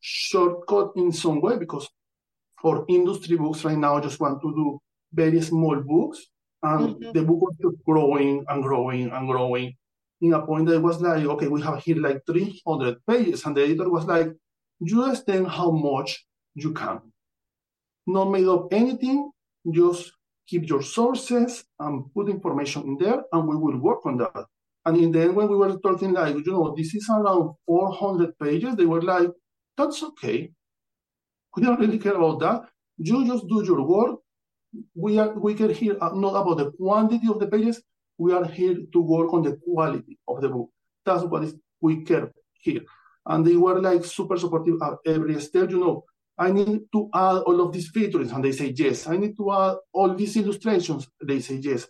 [0.00, 1.88] shortcut in some way because
[2.60, 4.80] for industry books right now, I just want to do
[5.12, 6.26] very small books.
[6.62, 7.12] And mm-hmm.
[7.12, 9.74] the book was growing and growing and growing
[10.20, 13.44] in a point that was like, okay, we have here like 300 pages.
[13.44, 14.28] And the editor was like,
[14.80, 17.00] you extend how much you can.
[18.06, 19.30] Not made up anything,
[19.70, 20.12] just
[20.46, 24.46] keep your sources and put information in there, and we will work on that.
[24.84, 28.38] And in the end, when we were talking, like, you know, this is around 400
[28.38, 29.28] pages, they were like,
[29.76, 30.52] that's okay.
[31.56, 32.68] We don't really care about that.
[32.98, 34.20] You just do your work.
[34.94, 37.82] We are we care here uh, not about the quantity of the pages.
[38.18, 40.70] We are here to work on the quality of the book.
[41.04, 42.82] That's what is we care here.
[43.26, 45.70] And they were like super supportive at every step.
[45.70, 46.04] You know,
[46.38, 49.06] I need to add all of these features, and they say yes.
[49.06, 51.08] I need to add all these illustrations.
[51.22, 51.86] They say yes.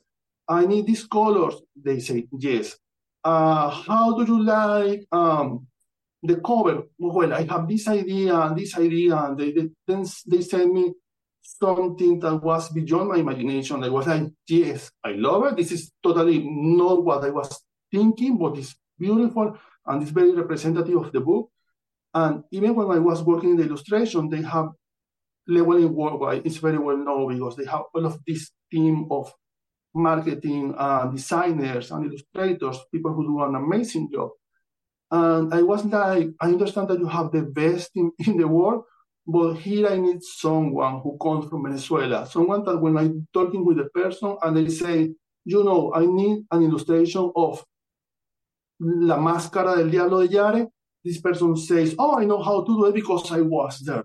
[0.48, 1.56] I need these colors.
[1.74, 2.76] They say yes.
[3.24, 5.66] Uh, how do you like um,
[6.22, 6.84] the cover?
[6.98, 10.92] Well, I have this idea and this idea, and they, they then they send me
[11.60, 13.84] something that was beyond my imagination.
[13.84, 15.56] I was like, yes, I love it.
[15.56, 19.56] This is totally not what I was thinking, but it's beautiful
[19.86, 21.50] and it's very representative of the book.
[22.14, 24.70] And even when I was working in the illustration, they have
[25.46, 26.42] Llewellyn Worldwide.
[26.44, 29.32] It's very well known because they have all of this team of
[29.94, 34.30] marketing uh, designers and illustrators, people who do an amazing job.
[35.10, 38.84] And I was like, I understand that you have the best in, in the world,
[39.26, 43.80] but here I need someone who comes from Venezuela, someone that when I'm talking with
[43.80, 45.12] a person and they say,
[45.44, 47.64] you know, I need an illustration of
[48.78, 50.66] La Máscara del Diablo de Yare,
[51.04, 54.04] this person says, oh, I know how to do it because I was there.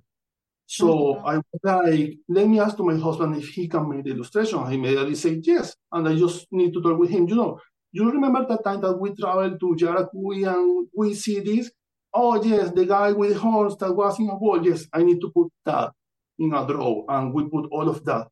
[0.65, 1.27] So mm-hmm.
[1.27, 4.65] I was like, let me ask to my husband if he can make the illustration.
[4.69, 5.75] He immediately said yes.
[5.91, 7.27] And I just need to talk with him.
[7.27, 7.59] You know,
[7.91, 11.71] you remember that time that we traveled to Yaracuy and we see this?
[12.13, 14.65] Oh, yes, the guy with the horns that was in a wall.
[14.65, 15.91] Yes, I need to put that
[16.39, 17.05] in a draw.
[17.07, 18.27] And we put all of that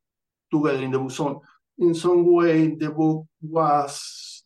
[0.52, 1.12] together in the book.
[1.12, 1.42] So
[1.78, 4.44] in some way, the book was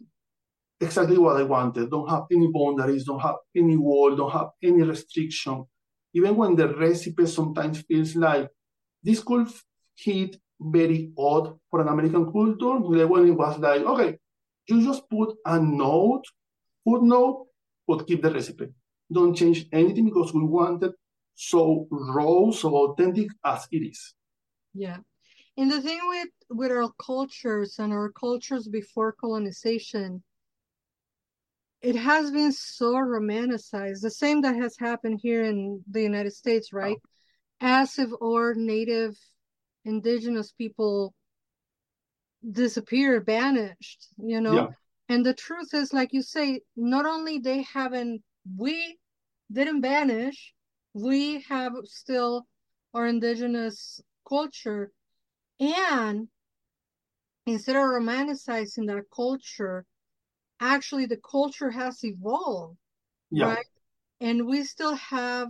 [0.79, 1.89] exactly what I wanted.
[1.89, 5.65] Don't have any boundaries, don't have any wall, don't have any restriction
[6.13, 8.47] even when the recipe sometimes feels like
[9.01, 9.47] this could
[9.95, 14.17] hit very odd for an American culture, when it was like, okay,
[14.67, 16.23] you just put a note,
[16.83, 17.47] footnote,
[17.87, 18.69] but keep the recipe.
[19.13, 20.93] Don't change anything because we want it
[21.35, 24.13] so raw, so authentic as it is.
[24.73, 24.97] Yeah.
[25.57, 30.23] And the thing with with our cultures and our cultures before colonization,
[31.81, 34.01] it has been so romanticized.
[34.01, 36.97] The same that has happened here in the United States, right?
[36.99, 37.09] Oh.
[37.61, 39.15] As if our native
[39.85, 41.13] indigenous people
[42.51, 44.53] disappeared, banished, you know?
[44.55, 44.67] Yeah.
[45.09, 48.21] And the truth is, like you say, not only they haven't,
[48.57, 48.97] we
[49.51, 50.53] didn't vanish,
[50.93, 52.45] we have still
[52.93, 54.91] our indigenous culture.
[55.59, 56.27] And
[57.45, 59.85] instead of romanticizing that culture,
[60.63, 62.77] actually the culture has evolved
[63.31, 63.47] yeah.
[63.47, 63.65] right
[64.21, 65.49] and we still have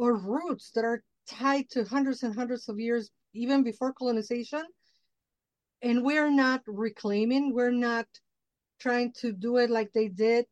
[0.00, 4.64] our roots that are tied to hundreds and hundreds of years even before colonization
[5.82, 8.06] and we're not reclaiming we're not
[8.80, 10.46] trying to do it like they did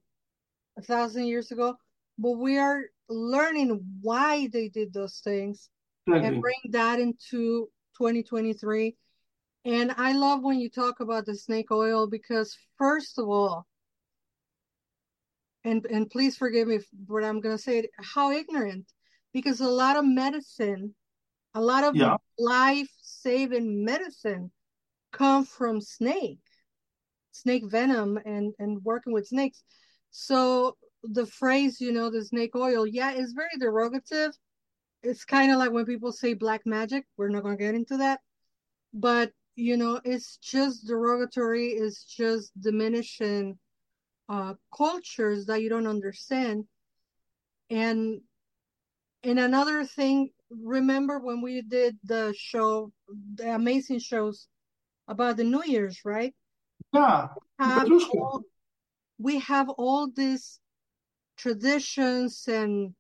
[0.77, 1.75] a thousand years ago
[2.19, 5.69] but we are learning why they did those things
[6.07, 8.95] and bring that into 2023
[9.65, 13.67] and I love when you talk about the snake oil because first of all,
[15.65, 18.93] and and please forgive me what I'm gonna say, how ignorant.
[19.33, 20.95] Because a lot of medicine,
[21.55, 22.19] a lot of yeah.
[22.39, 24.53] life saving medicine
[25.13, 26.41] come from snake,
[27.33, 29.63] snake venom and and working with snakes.
[30.11, 34.33] So the phrase, you know, the snake oil, yeah, is very derogative.
[35.03, 37.05] It's kind of like when people say black magic.
[37.17, 38.21] We're not gonna get into that.
[38.93, 43.59] But you know it's just derogatory it's just diminishing
[44.29, 46.65] uh cultures that you don't understand
[47.71, 48.21] and
[49.23, 52.91] and another thing remember when we did the show
[53.35, 54.49] the amazing shows
[55.09, 56.35] about the new year's right
[56.93, 57.29] yeah
[57.61, 57.89] we have
[58.19, 58.43] all,
[59.19, 60.59] we have all these
[61.37, 62.95] traditions and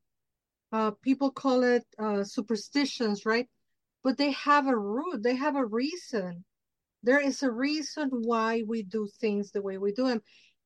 [0.72, 3.48] uh, people call it uh, superstitions right
[4.04, 6.44] but they have a root, they have a reason.
[7.02, 10.20] There is a reason why we do things the way we do them.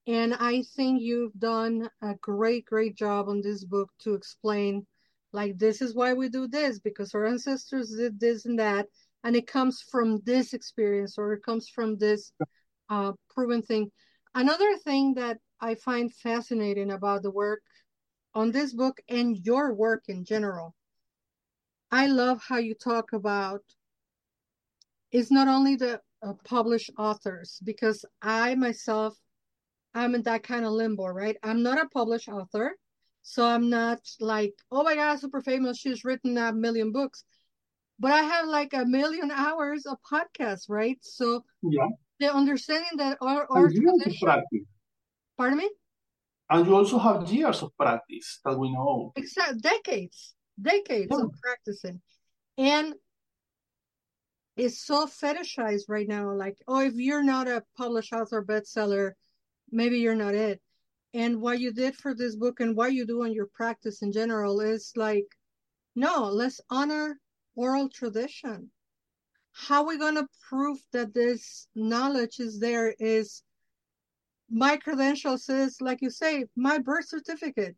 [0.07, 4.87] And I think you've done a great, great job on this book to explain
[5.33, 8.87] like this is why we do this because our ancestors did this and that
[9.25, 12.33] and it comes from this experience or it comes from this
[12.89, 13.91] uh, proven thing
[14.35, 17.61] another thing that i find fascinating about the work
[18.35, 20.75] on this book and your work in general
[21.91, 23.63] I love how you talk about
[25.11, 29.17] it's not only the uh, published authors because I myself
[29.95, 31.37] I'm in that kind of limbo, right?
[31.43, 32.77] I'm not a published author.
[33.23, 35.79] So I'm not like, oh my God, super famous.
[35.79, 37.25] She's written a million books.
[37.99, 40.99] But I have like a million hours of podcasts, right?
[41.01, 41.89] So yeah.
[42.21, 44.43] the understanding that our, our tradition,
[45.39, 45.71] pardon me?
[46.51, 49.13] And you also have years of practice that we know.
[49.17, 51.25] Exactly, decades, decades yeah.
[51.25, 52.01] of practicing.
[52.57, 52.95] And
[54.57, 56.33] it's so fetishized right now.
[56.33, 59.13] Like, oh, if you're not a published author bestseller,
[59.71, 60.61] maybe you're not it.
[61.15, 64.13] And what you did for this book and what you do in your practice in
[64.13, 65.27] general is like,
[65.95, 67.19] no, let's honor
[67.55, 68.71] oral tradition.
[69.53, 73.43] How are we going to prove that this knowledge is there is
[74.51, 77.77] my credentials is like you say, my birth certificate.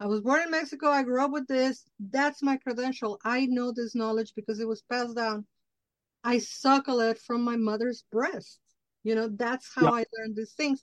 [0.00, 0.88] I was born in Mexico.
[0.88, 1.84] I grew up with this.
[1.98, 3.20] That's my credential.
[3.24, 5.46] I know this knowledge because it was passed down.
[6.24, 8.58] I suckle it from my mother's breast.
[9.02, 9.90] You know, that's how yeah.
[9.90, 10.82] I learned these things.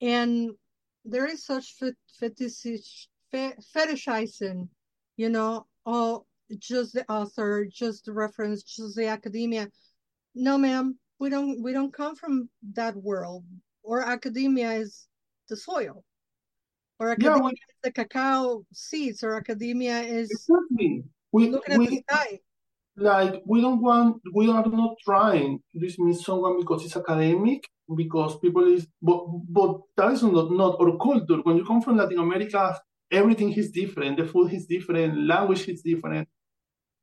[0.00, 0.50] And
[1.04, 1.74] there is such
[2.18, 4.68] fetish, fetishizing,
[5.16, 6.24] you know, oh,
[6.58, 9.68] just the author, just the reference, just the academia.
[10.34, 13.44] No, ma'am, we don't we don't come from that world
[13.88, 15.08] or academia is
[15.48, 16.04] the soil
[17.00, 21.04] or academia yeah, we, is the cacao seeds or academia is exactly.
[21.32, 22.38] we, looking we, at the sky.
[22.96, 27.62] Like we don't want we are not trying to dismiss someone because it's academic
[27.96, 31.40] because people is but but that is not not our culture.
[31.44, 32.78] When you come from latin america
[33.10, 36.28] everything is different the food is different language is different.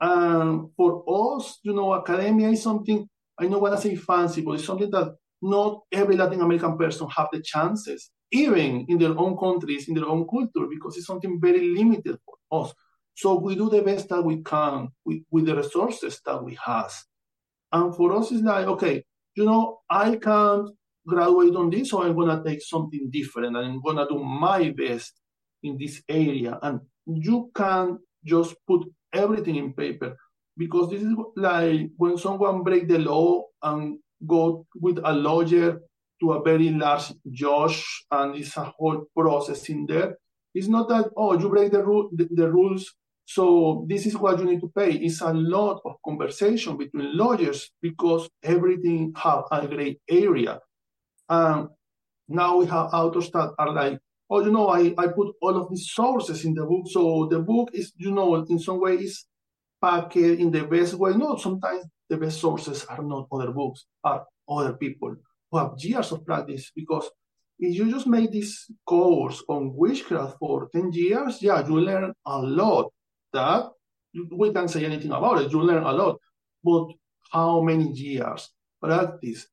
[0.01, 3.07] And for us you know academia is something
[3.39, 7.07] i know what i say fancy but it's something that not every Latin American person
[7.09, 11.39] have the chances, even in their own countries, in their own culture, because it's something
[11.41, 12.73] very limited for us.
[13.15, 16.93] So we do the best that we can with, with the resources that we have.
[17.71, 19.03] And for us, it's like, okay,
[19.36, 20.69] you know, I can't
[21.07, 25.13] graduate on this, so I'm gonna take something different and I'm gonna do my best
[25.63, 26.59] in this area.
[26.61, 30.17] And you can't just put everything in paper
[30.57, 35.80] because this is like when someone break the law and go with a lawyer
[36.22, 40.18] to a very large judge, and it's a whole process in there.
[40.53, 42.93] It's not that oh you break the rule the, the rules,
[43.26, 44.91] so this is what you need to pay.
[44.91, 50.59] It's a lot of conversation between lawyers because everything have a gray area.
[51.28, 51.70] And
[52.28, 53.99] now we have authors that are like,
[54.30, 56.86] oh, you know, I, I put all of these sources in the book.
[56.91, 59.26] So the book is, you know, in some way is
[59.82, 61.13] packed in the best way.
[61.13, 65.16] No, sometimes the best sources are not other books, are other people
[65.51, 66.72] who have years of practice.
[66.76, 67.10] Because
[67.60, 72.39] if you just make this course on witchcraft for 10 years, yeah, you learn a
[72.39, 72.91] lot.
[73.34, 73.72] That
[74.32, 75.51] we can't say anything about it.
[75.51, 76.20] You learn a lot.
[76.64, 76.88] But
[77.32, 78.49] how many years
[78.82, 79.47] practice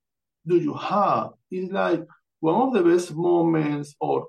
[0.47, 1.31] do you have?
[1.51, 2.07] It's like
[2.41, 4.29] one of the best moments, or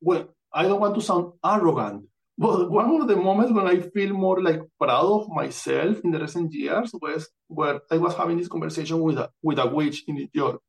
[0.00, 2.04] well, I don't want to sound arrogant,
[2.38, 6.18] but one of the moments when I feel more like proud of myself in the
[6.18, 10.14] recent years was where I was having this conversation with a, with a witch in
[10.16, 10.60] New York.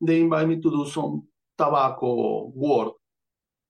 [0.00, 2.94] They invited me to do some tobacco work.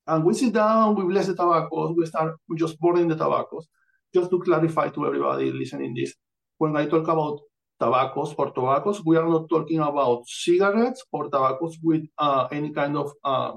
[0.08, 3.66] And we sit down, we bless the tobacco, we start just burning the tobaccos.
[4.12, 6.14] Just to clarify to everybody listening this,
[6.58, 7.40] when I talk about
[7.78, 12.96] tobaccos or tobaccos, we are not talking about cigarettes or tobaccos with uh, any kind
[12.96, 13.52] of uh,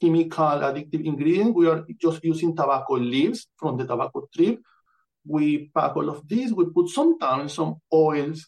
[0.00, 1.54] chemical addictive ingredient.
[1.54, 4.58] We are just using tobacco leaves from the tobacco tree.
[5.24, 6.52] We pack all of these.
[6.52, 8.46] We put sometimes some oils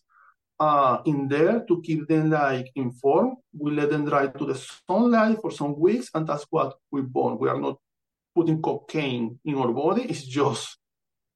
[0.61, 3.37] uh, in there to keep them like informed.
[3.57, 4.55] We let them dry to the
[4.89, 7.39] sunlight for some weeks, and that's what we burn.
[7.39, 7.79] We are not
[8.35, 10.03] putting cocaine in our body.
[10.03, 10.79] It's just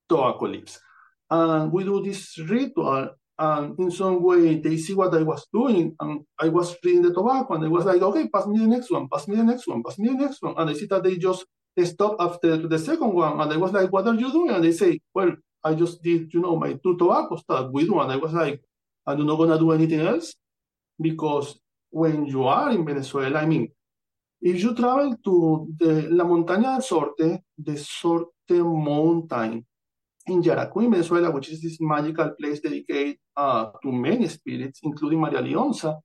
[0.09, 0.79] tobacco leaves.
[1.31, 3.11] And we do this ritual
[3.43, 7.13] and in some way they see what I was doing, and I was reading the
[7.13, 9.67] tobacco, and I was like, okay, pass me the next one, pass me the next
[9.67, 11.45] one, pass me the next one, and I see that they just
[11.85, 14.51] stop after the second one, and I was like, what are you doing?
[14.51, 15.33] And they say, well,
[15.65, 18.61] I just did, you know, my two tobaccos that we do, and I was like,
[19.07, 20.35] I'm not gonna do anything else,
[21.01, 21.59] because
[21.91, 23.69] when you are in Venezuela, I mean,
[24.41, 25.35] if you travel to
[25.79, 29.65] the La Montaña del Sorte, the Sorte Mountain,
[30.27, 35.43] in Yaracuy, Venezuela, which is this magical place dedicated uh, to many spirits, including Maria
[35.43, 36.01] Lionza,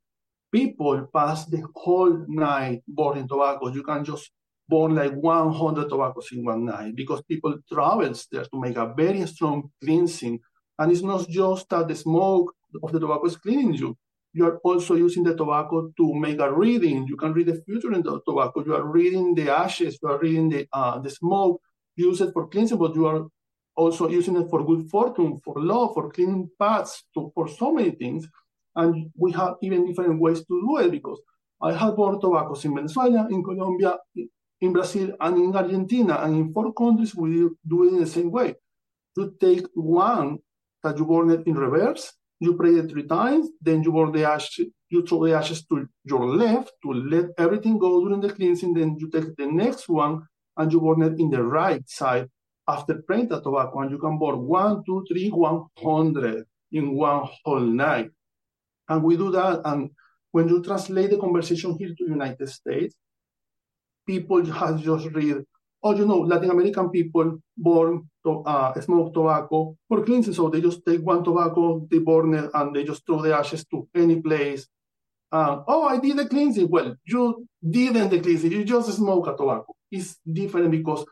[0.52, 3.68] people pass the whole night burning tobacco.
[3.70, 4.32] You can just
[4.68, 9.26] burn like 100 tobaccos in one night because people travels there to make a very
[9.28, 10.40] strong cleansing.
[10.80, 12.54] And it's not just that the smoke
[12.84, 13.98] of the tobacco is cleaning you.
[14.34, 17.08] You are also using the tobacco to make a reading.
[17.08, 18.64] You can read the future in the tobacco.
[18.64, 19.98] You are reading the ashes.
[20.02, 21.62] You are reading the uh, the smoke.
[21.96, 23.26] Use it for cleansing, but you are
[23.78, 27.92] also using it for good fortune, for love, for cleaning paths, to, for so many
[27.92, 28.28] things.
[28.76, 31.22] And we have even different ways to do it because
[31.62, 33.98] I have bought tobacco in Venezuela, in Colombia,
[34.62, 36.16] in Brazil, and in Argentina.
[36.22, 38.56] And in four countries, we do it in the same way.
[39.16, 40.40] You take one
[40.84, 44.24] that you burn it in reverse, you pray it three times, then you burn the
[44.26, 48.74] ashes, you throw the ashes to your left to let everything go during the cleansing.
[48.74, 50.24] Then you take the next one
[50.56, 52.30] and you burn it in the right side
[52.68, 53.80] after praying the tobacco.
[53.82, 58.10] And you can burn one, two, three, one hundred in one whole night.
[58.90, 59.62] And we do that.
[59.66, 59.92] And
[60.32, 62.96] when you translate the conversation here to United States,
[64.06, 65.38] people have just read,
[65.84, 70.34] oh, you know, Latin American people burn to, uh, smoke tobacco for cleansing.
[70.34, 73.66] So they just take one tobacco, they burn it, and they just throw the ashes
[73.72, 74.68] to any place.
[75.32, 76.70] Um, oh, I did the cleansing.
[76.70, 78.52] Well, you didn't the cleansing.
[78.52, 79.76] You just smoke a tobacco.
[79.92, 81.06] It's different because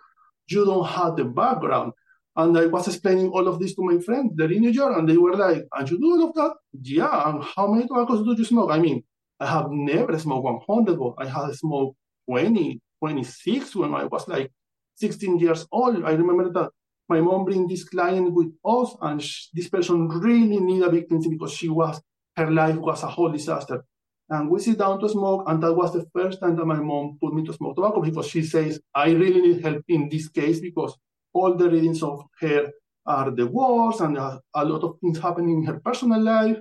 [0.48, 1.94] you don't have the background.
[2.38, 4.34] And I was explaining all of this to my friends.
[4.36, 6.54] They're in New York, and they were like, "And you do all of that?
[6.82, 7.30] Yeah.
[7.30, 8.72] And how many tobaccos do you smoke?
[8.72, 9.04] I mean,
[9.40, 11.98] I have never smoked 100, but I had smoked
[12.30, 14.52] 20, 26 when I was like
[14.96, 16.04] 16 years old.
[16.04, 16.72] I remember that
[17.08, 21.08] my mom bring this client with us, and she, this person really needed a big
[21.08, 22.02] cleansing because she was
[22.36, 23.86] her life was a whole disaster.
[24.30, 27.18] And we sit down to smoke, and that was the first time that my mom
[27.22, 30.60] put me to smoke tobacco because she says I really need help in this case
[30.60, 30.98] because
[31.34, 32.72] all the readings of her
[33.06, 36.58] are the worst, and a lot of things happening in her personal life.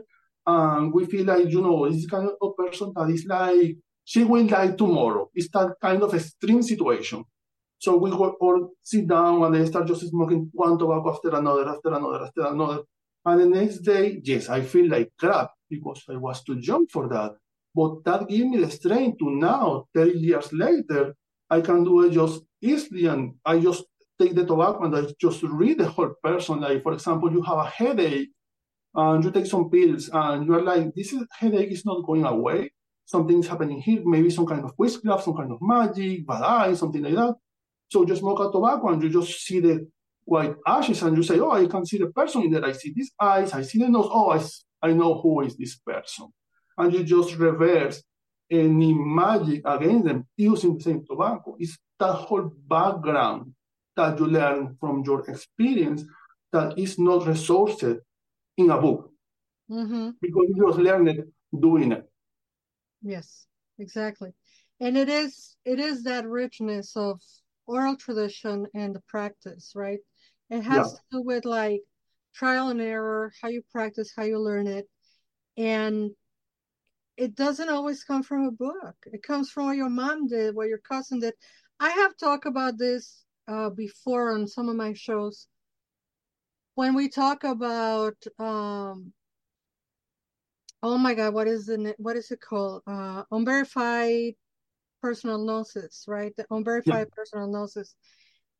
[0.46, 4.46] And we feel like you know this kind of person that is like she will
[4.46, 5.30] die tomorrow.
[5.34, 7.24] It's that kind of extreme situation.
[7.78, 11.88] So we all sit down and they start just smoking one tobacco after another, after
[11.88, 12.82] another, after another.
[13.24, 17.08] And the next day, yes, I feel like crap because I was too young for
[17.08, 17.32] that.
[17.74, 21.14] But that gave me the strength to now, 30 years later,
[21.50, 23.06] I can do it just easily.
[23.06, 23.84] And I just
[24.20, 26.60] take the tobacco and I just read the whole person.
[26.60, 28.30] Like, for example, you have a headache
[28.94, 32.70] and you take some pills and you're like, this is, headache is not going away
[33.04, 37.02] something's happening here, maybe some kind of witchcraft, some kind of magic, bad eye, something
[37.02, 37.34] like that.
[37.88, 39.86] So you smoke a tobacco and you just see the
[40.24, 42.64] white ashes and you say, oh, I can see the person in there.
[42.64, 44.08] I see these eyes, I see the nose.
[44.08, 46.28] Oh, I, I know who is this person.
[46.76, 48.02] And you just reverse
[48.50, 51.56] any magic against them using the same tobacco.
[51.58, 53.54] It's that whole background
[53.96, 56.04] that you learn from your experience
[56.52, 57.98] that is not resourced
[58.56, 59.10] in a book.
[59.70, 60.10] Mm-hmm.
[60.20, 62.04] Because you just learn it doing it.
[63.02, 63.46] Yes,
[63.78, 64.32] exactly.
[64.80, 67.20] And it is it is that richness of
[67.66, 70.00] oral tradition and the practice, right?
[70.50, 70.82] It has Yeah.
[70.82, 71.82] to do with like
[72.34, 74.88] trial and error, how you practice, how you learn it.
[75.56, 76.10] And
[77.16, 78.96] it doesn't always come from a book.
[79.06, 81.34] It comes from what your mom did, what your cousin did.
[81.80, 85.46] I have talked about this uh, before on some of my shows.
[86.74, 89.12] When we talk about um,
[90.82, 92.82] oh my God, what is the what is it called?
[92.86, 94.34] Uh, unverified
[95.00, 96.34] personal gnosis, right?
[96.36, 97.94] The unverified personal gnosis.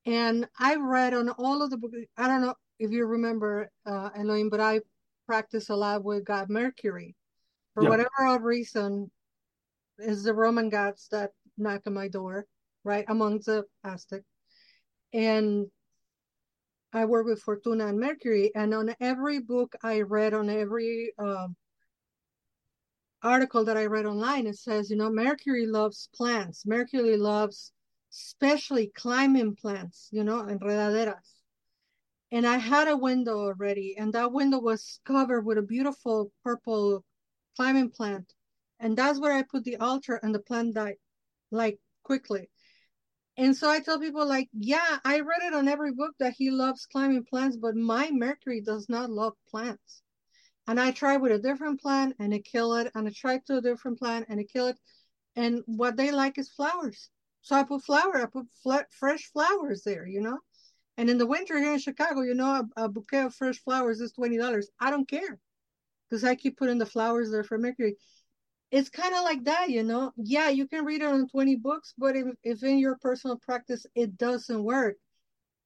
[0.07, 1.97] And I read on all of the books.
[2.17, 4.81] I don't know if you remember, uh, Elhoim, but I
[5.27, 7.17] practice a lot with God Mercury.
[7.75, 7.91] For Yeah.
[7.91, 9.11] whatever odd reason,
[9.99, 12.47] is the Roman gods that knock on my door,
[12.83, 13.05] right?
[13.09, 14.23] Amongst the Aztec.
[15.13, 15.71] And
[16.93, 21.57] I work with Fortuna and Mercury, and on every book I read, on every um,
[23.23, 26.65] article that I read online, it says, you know, Mercury loves plants.
[26.67, 27.73] Mercury loves
[28.13, 31.43] especially climbing plants, you know, enredaderas.
[32.31, 37.05] And I had a window already, and that window was covered with a beautiful purple
[37.57, 38.33] climbing plant.
[38.81, 40.97] And that's where I put the altar, and the plant died
[41.51, 42.51] like quickly.
[43.37, 46.51] And so I tell people, like, yeah, I read it on every book that he
[46.51, 50.03] loves climbing plants, but my Mercury does not love plants.
[50.67, 52.93] And I tried with a different plant and it killed it.
[52.95, 54.81] And I tried to a different plant and it killed it.
[55.37, 57.11] And what they like is flowers.
[57.43, 60.39] So I put flower, I put fle- fresh flowers there, you know.
[60.97, 64.01] And in the winter here in Chicago, you know, a, a bouquet of fresh flowers
[64.01, 64.65] is $20.
[64.81, 65.41] I don't care
[66.09, 67.97] because I keep putting the flowers there for Mercury.
[68.71, 70.13] It's kind of like that, you know.
[70.17, 73.87] Yeah, you can read it on 20 books, but if, if in your personal practice
[73.95, 74.97] it doesn't work,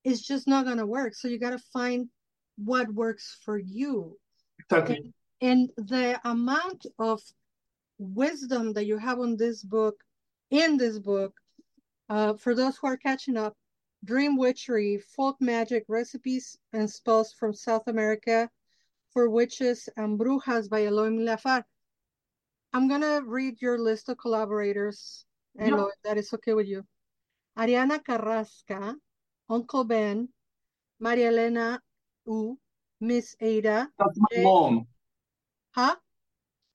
[0.05, 1.15] it's just not going to work.
[1.15, 2.09] So you got to find
[2.57, 4.19] what works for you
[4.59, 5.13] Exactly.
[5.41, 7.23] and the amount of
[7.99, 9.97] wisdom that you have on this book
[10.51, 11.33] in this book
[12.09, 13.55] uh, for those who are catching up
[14.05, 18.49] dream witchery folk magic recipes and spells from south america
[19.13, 21.65] for witches and brujas by Elhoim Leafar
[22.73, 25.71] i'm gonna read your list of collaborators Yeah.
[25.71, 26.85] Elhoim, that is okay with you
[27.59, 28.95] ariana carrasca
[29.49, 30.29] uncle ben
[31.01, 31.81] maria elena
[32.27, 32.59] u
[33.01, 34.87] miss ada That's my Jay- mom.
[35.75, 35.97] huh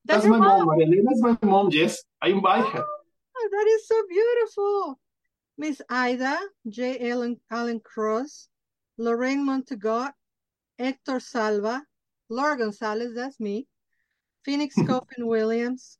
[0.05, 0.67] That's your my mom.
[0.67, 2.03] Maria Elena is my mom, yes.
[2.21, 2.83] I invite her.
[2.83, 4.99] Oh, that is so beautiful.
[5.57, 6.35] Miss Ida,
[6.67, 7.09] J.
[7.11, 8.49] Allen, Allen Cross,
[8.97, 10.11] Lorraine Monteagut,
[10.77, 11.83] Hector Salva,
[12.33, 13.67] Laura Gonzalez, that's me,
[14.43, 15.99] Phoenix Coffin Williams,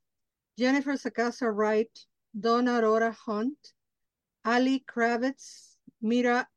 [0.58, 1.96] Jennifer Sacasa Wright,
[2.38, 3.72] Donna Aurora Hunt,
[4.44, 6.48] Ali Kravitz, Mira,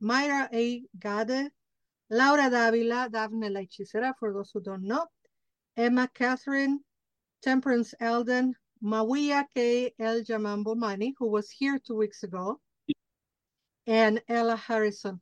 [0.00, 0.84] Myra A.
[0.96, 1.50] Gade,
[2.08, 5.06] Laura Davila, Daphne La Hechicera, for those who don't know,
[5.76, 6.78] Emma Catherine,
[7.42, 9.92] Temperance Alden, Mawia K.
[9.98, 12.60] El Jamambo Mani, who was here two weeks ago,
[13.88, 15.20] and Ella Harrison.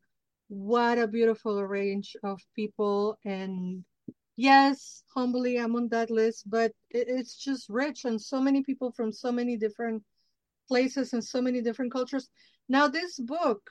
[0.49, 3.19] What a beautiful range of people.
[3.25, 3.85] And
[4.37, 9.13] yes, humbly, I'm on that list, but it's just rich and so many people from
[9.13, 10.03] so many different
[10.67, 12.29] places and so many different cultures.
[12.69, 13.71] Now, this book,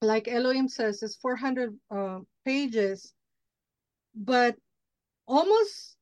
[0.00, 3.14] like Elhoim says, is 400 uh, pages,
[4.14, 4.56] but
[5.26, 5.96] almost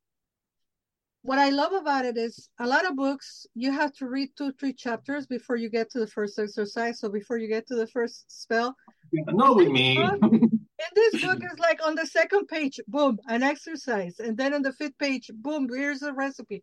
[1.23, 4.53] what I love about it is a lot of books, you have to read two,
[4.53, 6.99] three chapters before you get to the first exercise.
[7.01, 8.75] So before you get to the first spell.
[9.13, 9.97] Not with me.
[9.97, 14.19] Book, and this book is like on the second page, boom, an exercise.
[14.19, 16.63] And then on the fifth page, boom, here's a recipe.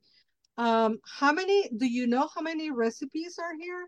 [0.58, 3.88] Um, how many, do you know how many recipes are here?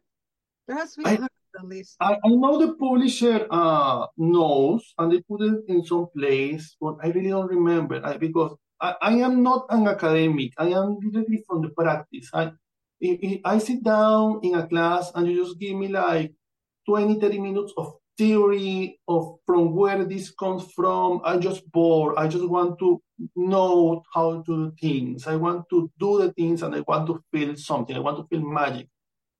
[0.67, 1.95] There has to be I, at least.
[1.99, 6.97] I, I know the publisher uh, knows and they put it in some place, but
[7.01, 10.53] I really don't remember I, because I, I am not an academic.
[10.57, 12.29] I am literally from the practice.
[12.33, 12.51] I,
[13.03, 16.33] I, I sit down in a class and you just give me like
[16.87, 21.21] 20, 30 minutes of theory of from where this comes from.
[21.23, 22.15] I just bored.
[22.17, 23.01] I just want to
[23.35, 25.27] know how to do things.
[25.27, 27.95] I want to do the things and I want to feel something.
[27.95, 28.87] I want to feel magic.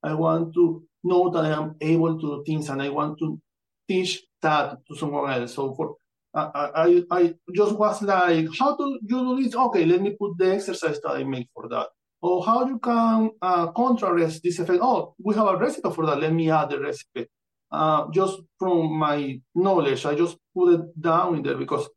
[0.02, 3.40] I want to know that I am able to do things and I want to
[3.88, 5.54] teach that to someone else.
[5.54, 5.96] So for
[6.32, 9.54] I, I, I just was like, how do you do this?
[9.54, 11.88] Okay, let me put the exercise that I made for that.
[12.22, 14.80] Or how you can uh, contrast this effect.
[14.82, 16.20] Oh, we have a recipe for that.
[16.20, 17.26] Let me add the recipe.
[17.72, 21.88] Uh, just from my knowledge, I just put it down in there because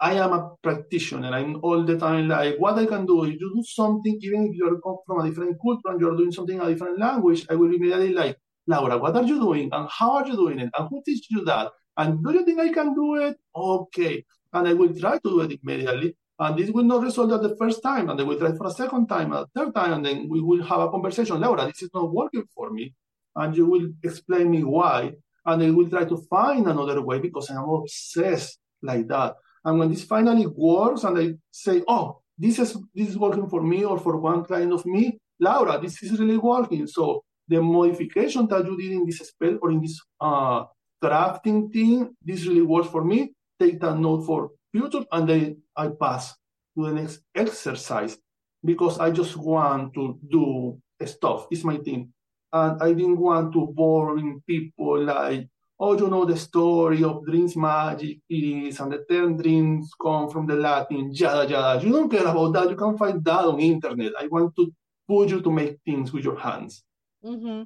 [0.00, 1.32] I am a practitioner.
[1.32, 4.54] I'm all the time like, what I can do, is you do something, even if
[4.54, 7.74] you're from a different culture and you're doing something in a different language, I will
[7.74, 9.70] immediately like, Laura, what are you doing?
[9.72, 10.70] And how are you doing it?
[10.76, 11.72] And who teach you that?
[11.96, 13.36] And do you think I can do it?
[13.54, 14.24] Okay.
[14.52, 16.16] And I will try to do it immediately.
[16.38, 18.10] And this will not result at the first time.
[18.10, 20.62] And I will try for a second time, a third time, and then we will
[20.62, 21.40] have a conversation.
[21.40, 22.94] Laura, this is not working for me.
[23.34, 25.12] And you will explain me why.
[25.46, 29.36] And I will try to find another way because I'm obsessed like that.
[29.64, 33.62] And when this finally works and I say, oh, this is this is working for
[33.62, 36.86] me or for one client of me, Laura, this is really working.
[36.86, 40.64] So the modification that you did in this spell or in this uh,
[41.02, 43.32] drafting thing, this really works for me.
[43.58, 46.34] Take that note for future, and then I pass
[46.76, 48.18] to the next exercise
[48.64, 51.46] because I just want to do stuff.
[51.50, 52.12] It's my thing.
[52.52, 57.56] And I didn't want to boring people like, oh, you know the story of dreams
[57.56, 61.84] magic is, and the term dreams come from the Latin, yada yada.
[61.84, 62.70] You don't care about that.
[62.70, 64.12] You can find that on internet.
[64.18, 64.72] I want to
[65.08, 66.82] put you to make things with your hands.
[67.24, 67.62] Mm-hmm.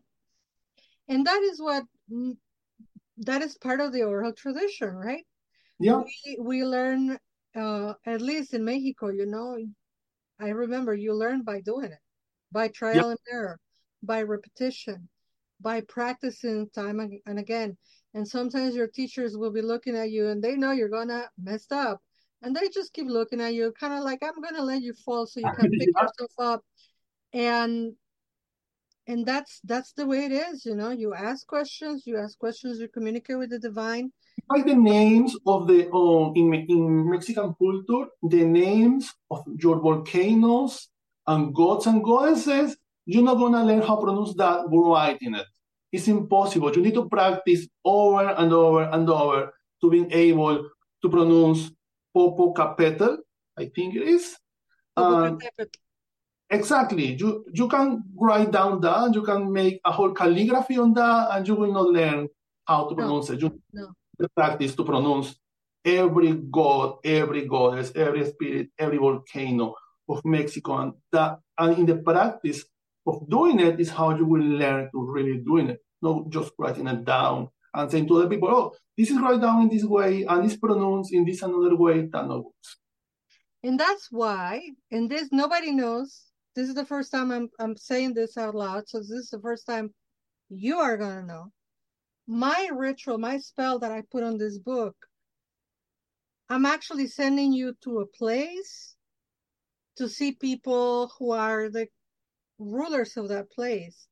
[1.09, 1.85] And that is what
[3.21, 5.25] that is part of the oral tradition, right?
[5.79, 6.03] Yeah.
[6.27, 7.19] We, we learn,
[7.55, 9.59] uh, at least in Mexico, you know,
[10.41, 11.99] I remember you learn by doing it,
[12.51, 13.11] by trial yeah.
[13.11, 13.59] and error,
[14.03, 15.09] by repetition,
[15.61, 17.77] by practicing time and again.
[18.15, 21.67] And sometimes your teachers will be looking at you and they know you're gonna mess
[21.71, 22.01] up.
[22.43, 25.27] And they just keep looking at you, kind of like, I'm gonna let you fall
[25.27, 26.03] so you can pick yeah.
[26.03, 26.65] yourself up.
[27.33, 27.93] And
[29.11, 32.79] and that's that's the way it is you know you ask questions you ask questions
[32.79, 34.13] you communicate with the divine.
[34.49, 40.89] Like the names of the uh, in, in mexican culture the names of your volcanoes
[41.27, 45.35] and gods and goddesses you're not going to learn how to pronounce that right in
[45.35, 45.47] it.
[45.91, 46.73] It's impossible.
[46.73, 50.71] You need to practice over and over and over to being able
[51.03, 51.71] to pronounce
[52.15, 53.17] popocatépetl
[53.57, 54.37] i think it is
[56.51, 57.15] Exactly.
[57.15, 61.47] You you can write down that, you can make a whole calligraphy on that, and
[61.47, 62.29] you will not learn
[62.65, 63.35] how to pronounce no.
[63.35, 63.43] it.
[63.43, 64.29] You no.
[64.35, 65.37] practice to pronounce
[65.85, 69.75] every god, every goddess, every spirit, every volcano
[70.09, 72.65] of Mexico, and that and in the practice
[73.07, 76.89] of doing it is how you will learn to really doing it, not just writing
[76.89, 80.25] it down and saying to other people, "Oh, this is write down in this way
[80.25, 82.77] and it's pronounced in this another way." That not works.
[83.63, 88.15] And that's why, and this nobody knows this is the first time I'm I'm saying
[88.15, 89.95] this out loud, so this is the first time
[90.49, 91.53] you are gonna know.
[92.27, 94.97] My ritual, my spell that I put on this book,
[96.49, 98.97] I'm actually sending you to a place
[99.97, 101.87] to see people who are the
[102.59, 104.07] rulers of that place.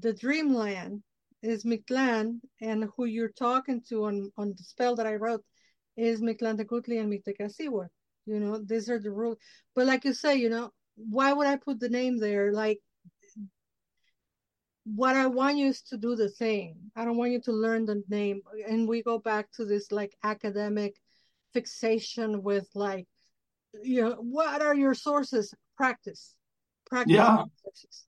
[0.00, 1.02] The dreamland
[1.42, 5.44] is Mictlan, and who you're talking to on, on the spell that I wrote
[5.96, 7.88] is Mictlantecuhtli and Mictecacihuatl.
[8.26, 9.38] You know, these are the rules.
[9.74, 12.52] But like you say, you know, why would I put the name there?
[12.52, 12.80] Like,
[14.84, 16.76] what I want you is to do the thing.
[16.96, 18.42] I don't want you to learn the name.
[18.68, 20.96] And we go back to this like academic
[21.52, 23.06] fixation with like,
[23.82, 25.54] you know, what are your sources?
[25.76, 26.34] Practice.
[26.86, 27.14] Practice.
[27.14, 27.44] Yeah.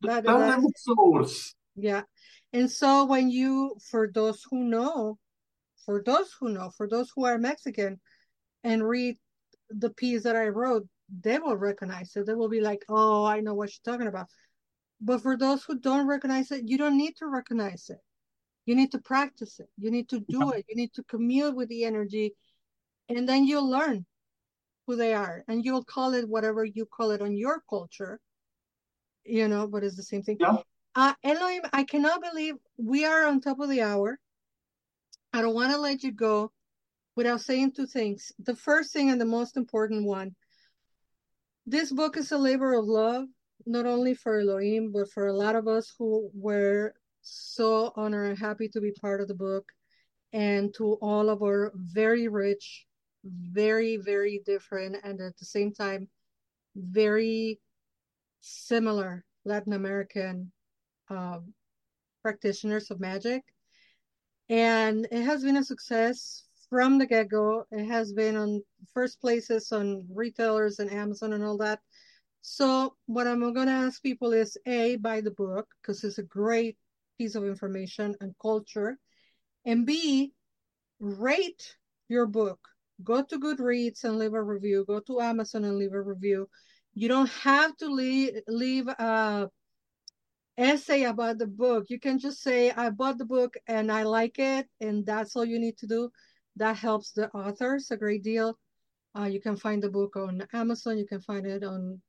[0.02, 1.54] That, That source.
[1.76, 2.02] yeah.
[2.52, 5.18] And so when you, for those who know,
[5.84, 8.00] for those who know, for those who are Mexican
[8.64, 9.18] and read
[9.68, 10.86] the piece that I wrote,
[11.22, 12.26] they will recognize it.
[12.26, 14.26] They will be like, oh, I know what you're talking about.
[15.00, 17.98] But for those who don't recognize it, you don't need to recognize it.
[18.66, 19.68] You need to practice it.
[19.78, 20.66] You need to do it.
[20.68, 22.34] You need to commute with the energy.
[23.08, 24.04] And then you'll learn
[24.86, 25.44] who they are.
[25.48, 28.20] And you'll call it whatever you call it on your culture.
[29.24, 30.36] You know, but it's the same thing.
[30.38, 30.58] Yeah.
[30.94, 34.18] Uh, Elhoim, I cannot believe we are on top of the hour.
[35.32, 36.52] I don't want to let you go
[37.16, 38.32] without saying two things.
[38.40, 40.34] The first thing and the most important one
[41.70, 43.26] this book is a labor of love,
[43.64, 48.38] not only for Elhoim, but for a lot of us who were so honored and
[48.38, 49.64] happy to be part of the book,
[50.32, 52.86] and to all of our very rich,
[53.24, 56.08] very, very different, and at the same time,
[56.74, 57.60] very
[58.40, 60.50] similar Latin American
[61.08, 61.54] um,
[62.22, 63.44] practitioners of magic.
[64.48, 67.66] And it has been a success from the get go.
[67.70, 68.62] It has been on
[68.94, 71.80] first places on retailers and Amazon and all that.
[72.42, 76.22] So, what I'm going to ask people is A, buy the book because it's a
[76.22, 76.78] great
[77.18, 78.96] piece of information and culture.
[79.66, 80.32] And B,
[81.00, 81.76] rate
[82.08, 82.60] your book.
[83.04, 84.84] Go to Goodreads and leave a review.
[84.86, 86.48] Go to Amazon and leave a review.
[86.94, 89.50] You don't have to leave, leave a
[90.56, 91.86] essay about the book.
[91.88, 95.44] You can just say, I bought the book and I like it, and that's all
[95.44, 96.10] you need to do.
[96.56, 98.58] That helps the authors a great deal.
[99.18, 100.98] Uh, you can find the book on Amazon.
[100.98, 102.00] You can find it on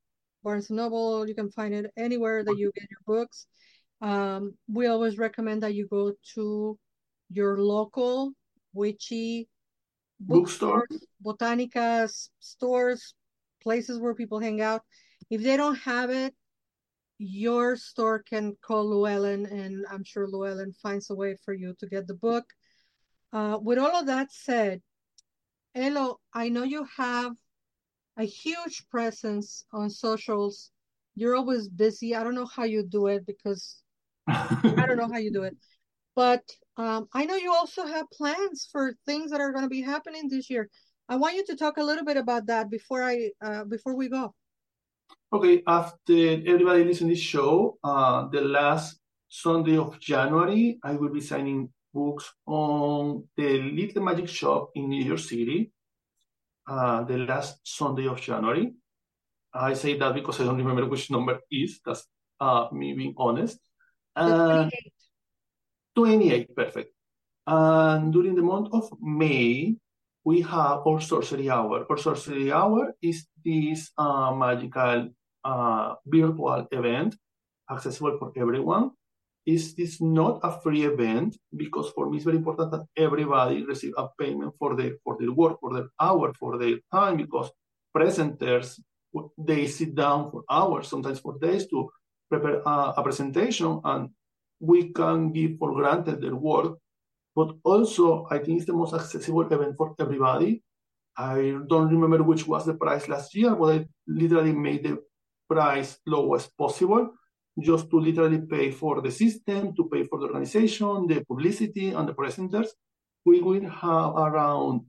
[0.44, 1.28] Barnes and Noble.
[1.28, 3.48] You can find it anywhere that you get your books.
[4.02, 6.78] Um, we always recommend that you go to
[7.30, 8.34] your local
[8.74, 9.48] witchy
[10.20, 10.86] Bookstore.
[10.88, 13.14] bookstores, botanicas, stores,
[13.62, 14.82] places where people hang out.
[15.30, 16.36] If they don't have it,
[17.18, 21.88] your store can call Llewellyn, and I'm sure Llewellyn finds a way for you to
[21.88, 22.46] get the book.
[23.34, 24.82] Uh, with all of that said,
[25.74, 27.34] Elo, I know you have
[28.18, 30.72] a huge presence on socials.
[31.16, 32.16] You're always busy.
[32.16, 33.82] I don't know how you do it because
[34.28, 35.58] I don't know how you do it.
[36.14, 36.44] But
[36.76, 40.28] um, I know you also have plans for things that are going to be happening
[40.28, 40.70] this year.
[41.08, 44.10] I want you to talk a little bit about that before I uh, before we
[44.10, 44.36] go.
[45.32, 46.14] Okay, after
[46.46, 52.32] everybody listen this show, uh, the last Sunday of January, I will be signing books
[52.46, 55.72] on the Little Magic Shop in New York City.
[56.68, 58.74] Uh, the last Sunday of January.
[59.54, 61.80] I say that because I don't remember which number is.
[61.86, 62.06] That's
[62.40, 63.60] uh, me being honest.
[64.16, 64.92] The And 28th.
[65.96, 66.94] 28, perfect.
[67.48, 69.76] And during the month of May,
[70.24, 71.86] we have our sorcery hour.
[71.90, 75.10] Our sorcery hour is this uh, magical
[75.44, 77.16] uh, virtual event
[77.70, 78.92] accessible for everyone.
[79.46, 81.38] Is this not a free event?
[81.56, 85.32] Because for me, it's very important that everybody receive a payment for their for their
[85.32, 87.18] work, for their hour, for their time.
[87.18, 87.50] Because
[87.96, 88.80] presenters
[89.38, 91.90] they sit down for hours, sometimes for days, to
[92.30, 94.10] prepare a, a presentation, and
[94.60, 96.78] we can give for granted their work.
[97.36, 100.64] But also, I think it's the most accessible event for everybody.
[101.18, 105.00] I don't remember which was the price last year, but I literally made the
[105.50, 107.12] price lowest possible
[107.60, 112.08] just to literally pay for the system, to pay for the organization, the publicity, and
[112.08, 112.68] the presenters.
[113.26, 114.86] We will have around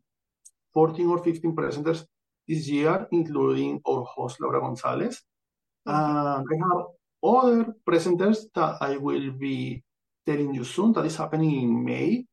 [0.73, 2.05] 14 or 15 presenters
[2.47, 5.23] this year, including our host, Laura Gonzalez.
[5.85, 6.87] And I have
[7.23, 9.83] other presenters that I will be
[10.25, 12.25] telling you soon that is happening in May.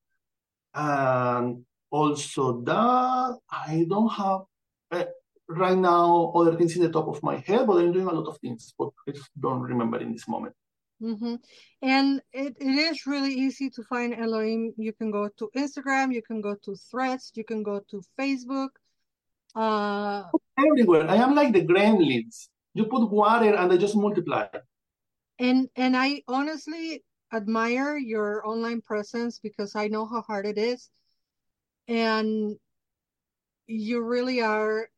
[0.74, 4.42] And also that I don't have
[4.92, 5.06] uh,
[5.50, 8.28] right now other things in the top of my head, but I'm doing a lot
[8.28, 10.56] of things, but I just don't remember in this moment.
[11.02, 11.36] hmm
[11.82, 14.74] And it, it is really easy to find Elhoim.
[14.78, 18.70] You can go to Instagram, you can go to Threads, you can go to Facebook.
[19.56, 20.24] Uh,
[20.58, 21.10] Everywhere.
[21.10, 22.50] I am like the gremlins.
[22.74, 24.48] You put water and they just multiply.
[25.40, 30.90] and and I honestly admire your online presence because I know how hard it is.
[31.88, 32.58] And
[33.68, 34.90] you really are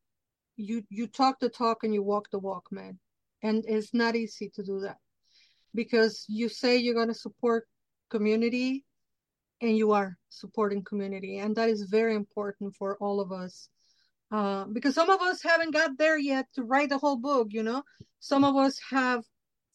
[0.61, 2.99] you you talk the talk and you walk the walk, man.
[3.43, 4.97] And it's not easy to do that.
[5.73, 7.67] because you say you're going to support
[8.09, 8.85] community
[9.61, 13.69] and you are supporting community and that is very important for all of us
[14.31, 17.63] uh, because some of us haven't got there yet to write the whole book you
[17.63, 17.83] know
[18.19, 19.23] some of us have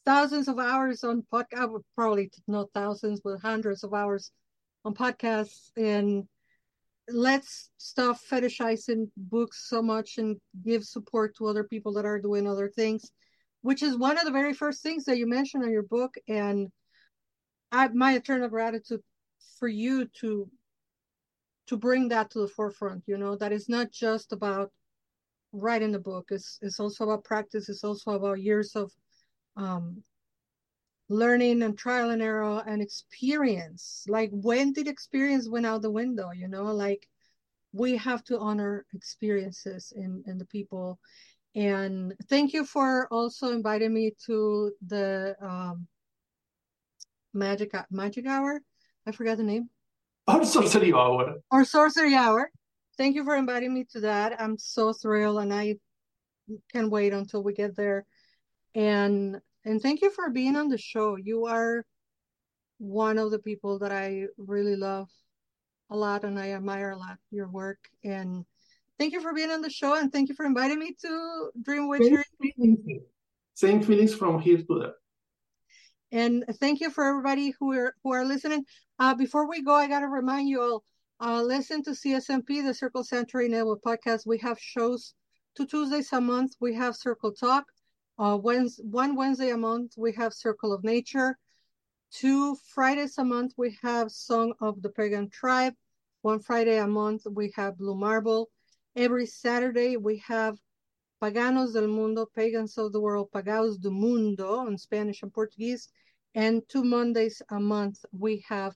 [0.05, 4.31] thousands of hours on podcast probably not thousands but hundreds of hours
[4.85, 6.25] on podcasts and
[7.09, 12.49] let's stop fetishizing books so much and give support to other people that are doing
[12.49, 13.13] other things
[13.67, 16.15] which is one of the very first things that you mentioned in your book.
[16.29, 16.71] And
[17.73, 19.01] I, my eternal gratitude
[19.59, 20.49] for you to
[21.67, 24.71] to bring that to the forefront you know that it's not just about
[25.53, 26.27] writing the book.
[26.31, 27.69] It's it's also about practice.
[27.69, 28.93] It's also about years of
[29.57, 30.03] um
[31.09, 36.31] learning and trial and error and experience like when did experience went out the window
[36.33, 37.07] you know like
[37.73, 40.99] we have to honor experiences in in the people
[41.55, 45.87] and thank you for also inviting me to the um
[47.33, 48.61] magic magic hour
[49.07, 49.71] I forgot the name.
[50.27, 51.37] Or Sorcery Hour.
[51.51, 52.51] Or Sorcery Hour.
[52.99, 54.41] Thank you for inviting me to that.
[54.41, 55.77] I'm so thrilled and I
[56.73, 58.05] can't wait until we get there.
[58.75, 61.17] And and thank you for being on the show.
[61.17, 61.85] You are
[62.79, 65.09] one of the people that I really love
[65.91, 67.79] a lot and I admire a lot your work.
[68.05, 68.45] And
[68.97, 71.89] thank you for being on the show and thank you for inviting me to Dream
[71.89, 72.23] Witchery.
[73.55, 74.95] Same feelings from here to there.
[76.13, 78.65] And thank you for everybody who are who are listening.
[79.01, 80.85] Uh, before we go, I gotta remind you all,
[81.21, 84.27] uh, listen to CSNP, the Circle Sanctuary Network podcast.
[84.27, 85.15] We have shows
[85.57, 86.53] two Tuesdays a month.
[86.61, 87.65] We have Circle Talk.
[88.19, 91.39] Uh, Wednesday, one Wednesday a month, we have Circle of Nature.
[92.11, 95.75] Two Fridays a month, we have Song of the Pagan Tribe.
[96.23, 98.49] One Friday a month, we have Blue Marble.
[98.95, 100.57] Every Saturday, we have
[101.23, 105.91] Paganos del Mundo, Pagans of the World, Pagaos do Mundo in Spanish and Portuguese.
[106.35, 108.75] And two Mondays a month, we have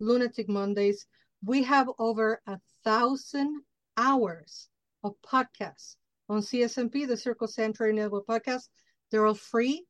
[0.00, 1.06] Lunatic Mondays.
[1.42, 3.62] We have over a thousand
[3.96, 4.68] hours
[5.02, 5.96] of podcasts
[6.28, 8.68] on CSNP, the Circle Sanctuary Network podcast.
[9.10, 9.84] They're all free.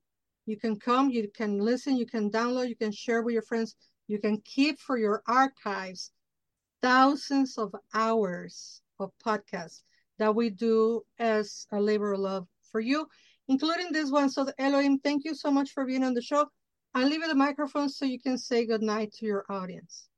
[0.46, 3.76] You can come, you can listen, you can download, you can share with your friends,
[4.08, 6.10] you can keep for your archives
[6.82, 9.82] thousands of hours of podcasts
[10.18, 13.06] that we do as a labor of love for you,
[13.48, 14.28] including this one.
[14.28, 16.46] So, Elhoim, thank you so much for being on the show.
[16.94, 20.08] I'll leave you the microphone so you can say good night to your audience.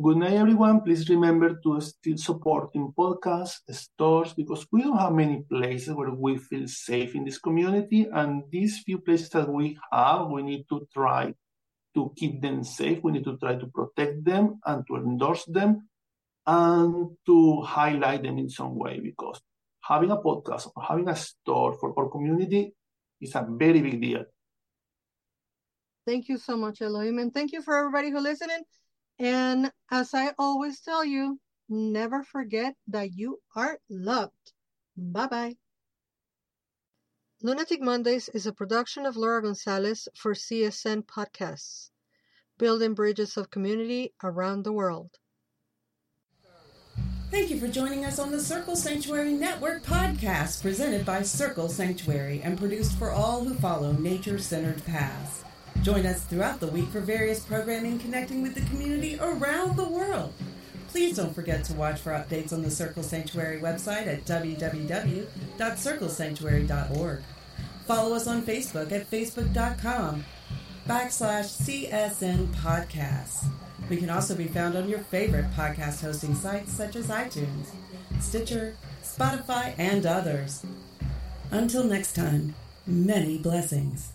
[0.00, 0.82] Good night, everyone.
[0.82, 6.10] Please remember to still support in podcasts, stores, because we don't have many places where
[6.10, 8.06] we feel safe in this community.
[8.12, 11.34] And these few places that we have, we need to try
[11.96, 13.02] to keep them safe.
[13.02, 15.88] We need to try to protect them and to endorse them
[16.46, 19.40] and to highlight them in some way because
[19.82, 22.72] having a podcast or having a store for our community
[23.20, 24.24] is a very big deal.
[26.06, 27.20] Thank you so much, Elhoim.
[27.20, 28.62] And thank you for everybody who listening.
[29.18, 34.52] And as I always tell you, never forget that you are loved.
[34.96, 35.56] Bye bye.
[37.42, 41.90] Lunatic Mondays is a production of Laura Gonzalez for CSN Podcasts,
[42.58, 45.18] building bridges of community around the world.
[47.30, 52.40] Thank you for joining us on the Circle Sanctuary Network podcast, presented by Circle Sanctuary
[52.42, 55.44] and produced for all who follow nature centered paths.
[55.82, 60.32] Join us throughout the week for various programming connecting with the community around the world.
[60.88, 67.22] Please don't forget to watch for updates on the Circle Sanctuary website at www.circlesanctuary.org.
[67.86, 70.24] Follow us on Facebook at facebook.com
[70.86, 73.46] backslash CSN Podcasts.
[73.88, 77.68] We can also be found on your favorite podcast hosting sites such as iTunes,
[78.20, 80.66] Stitcher, Spotify, and others.
[81.50, 82.54] Until next time,
[82.86, 84.12] many blessings.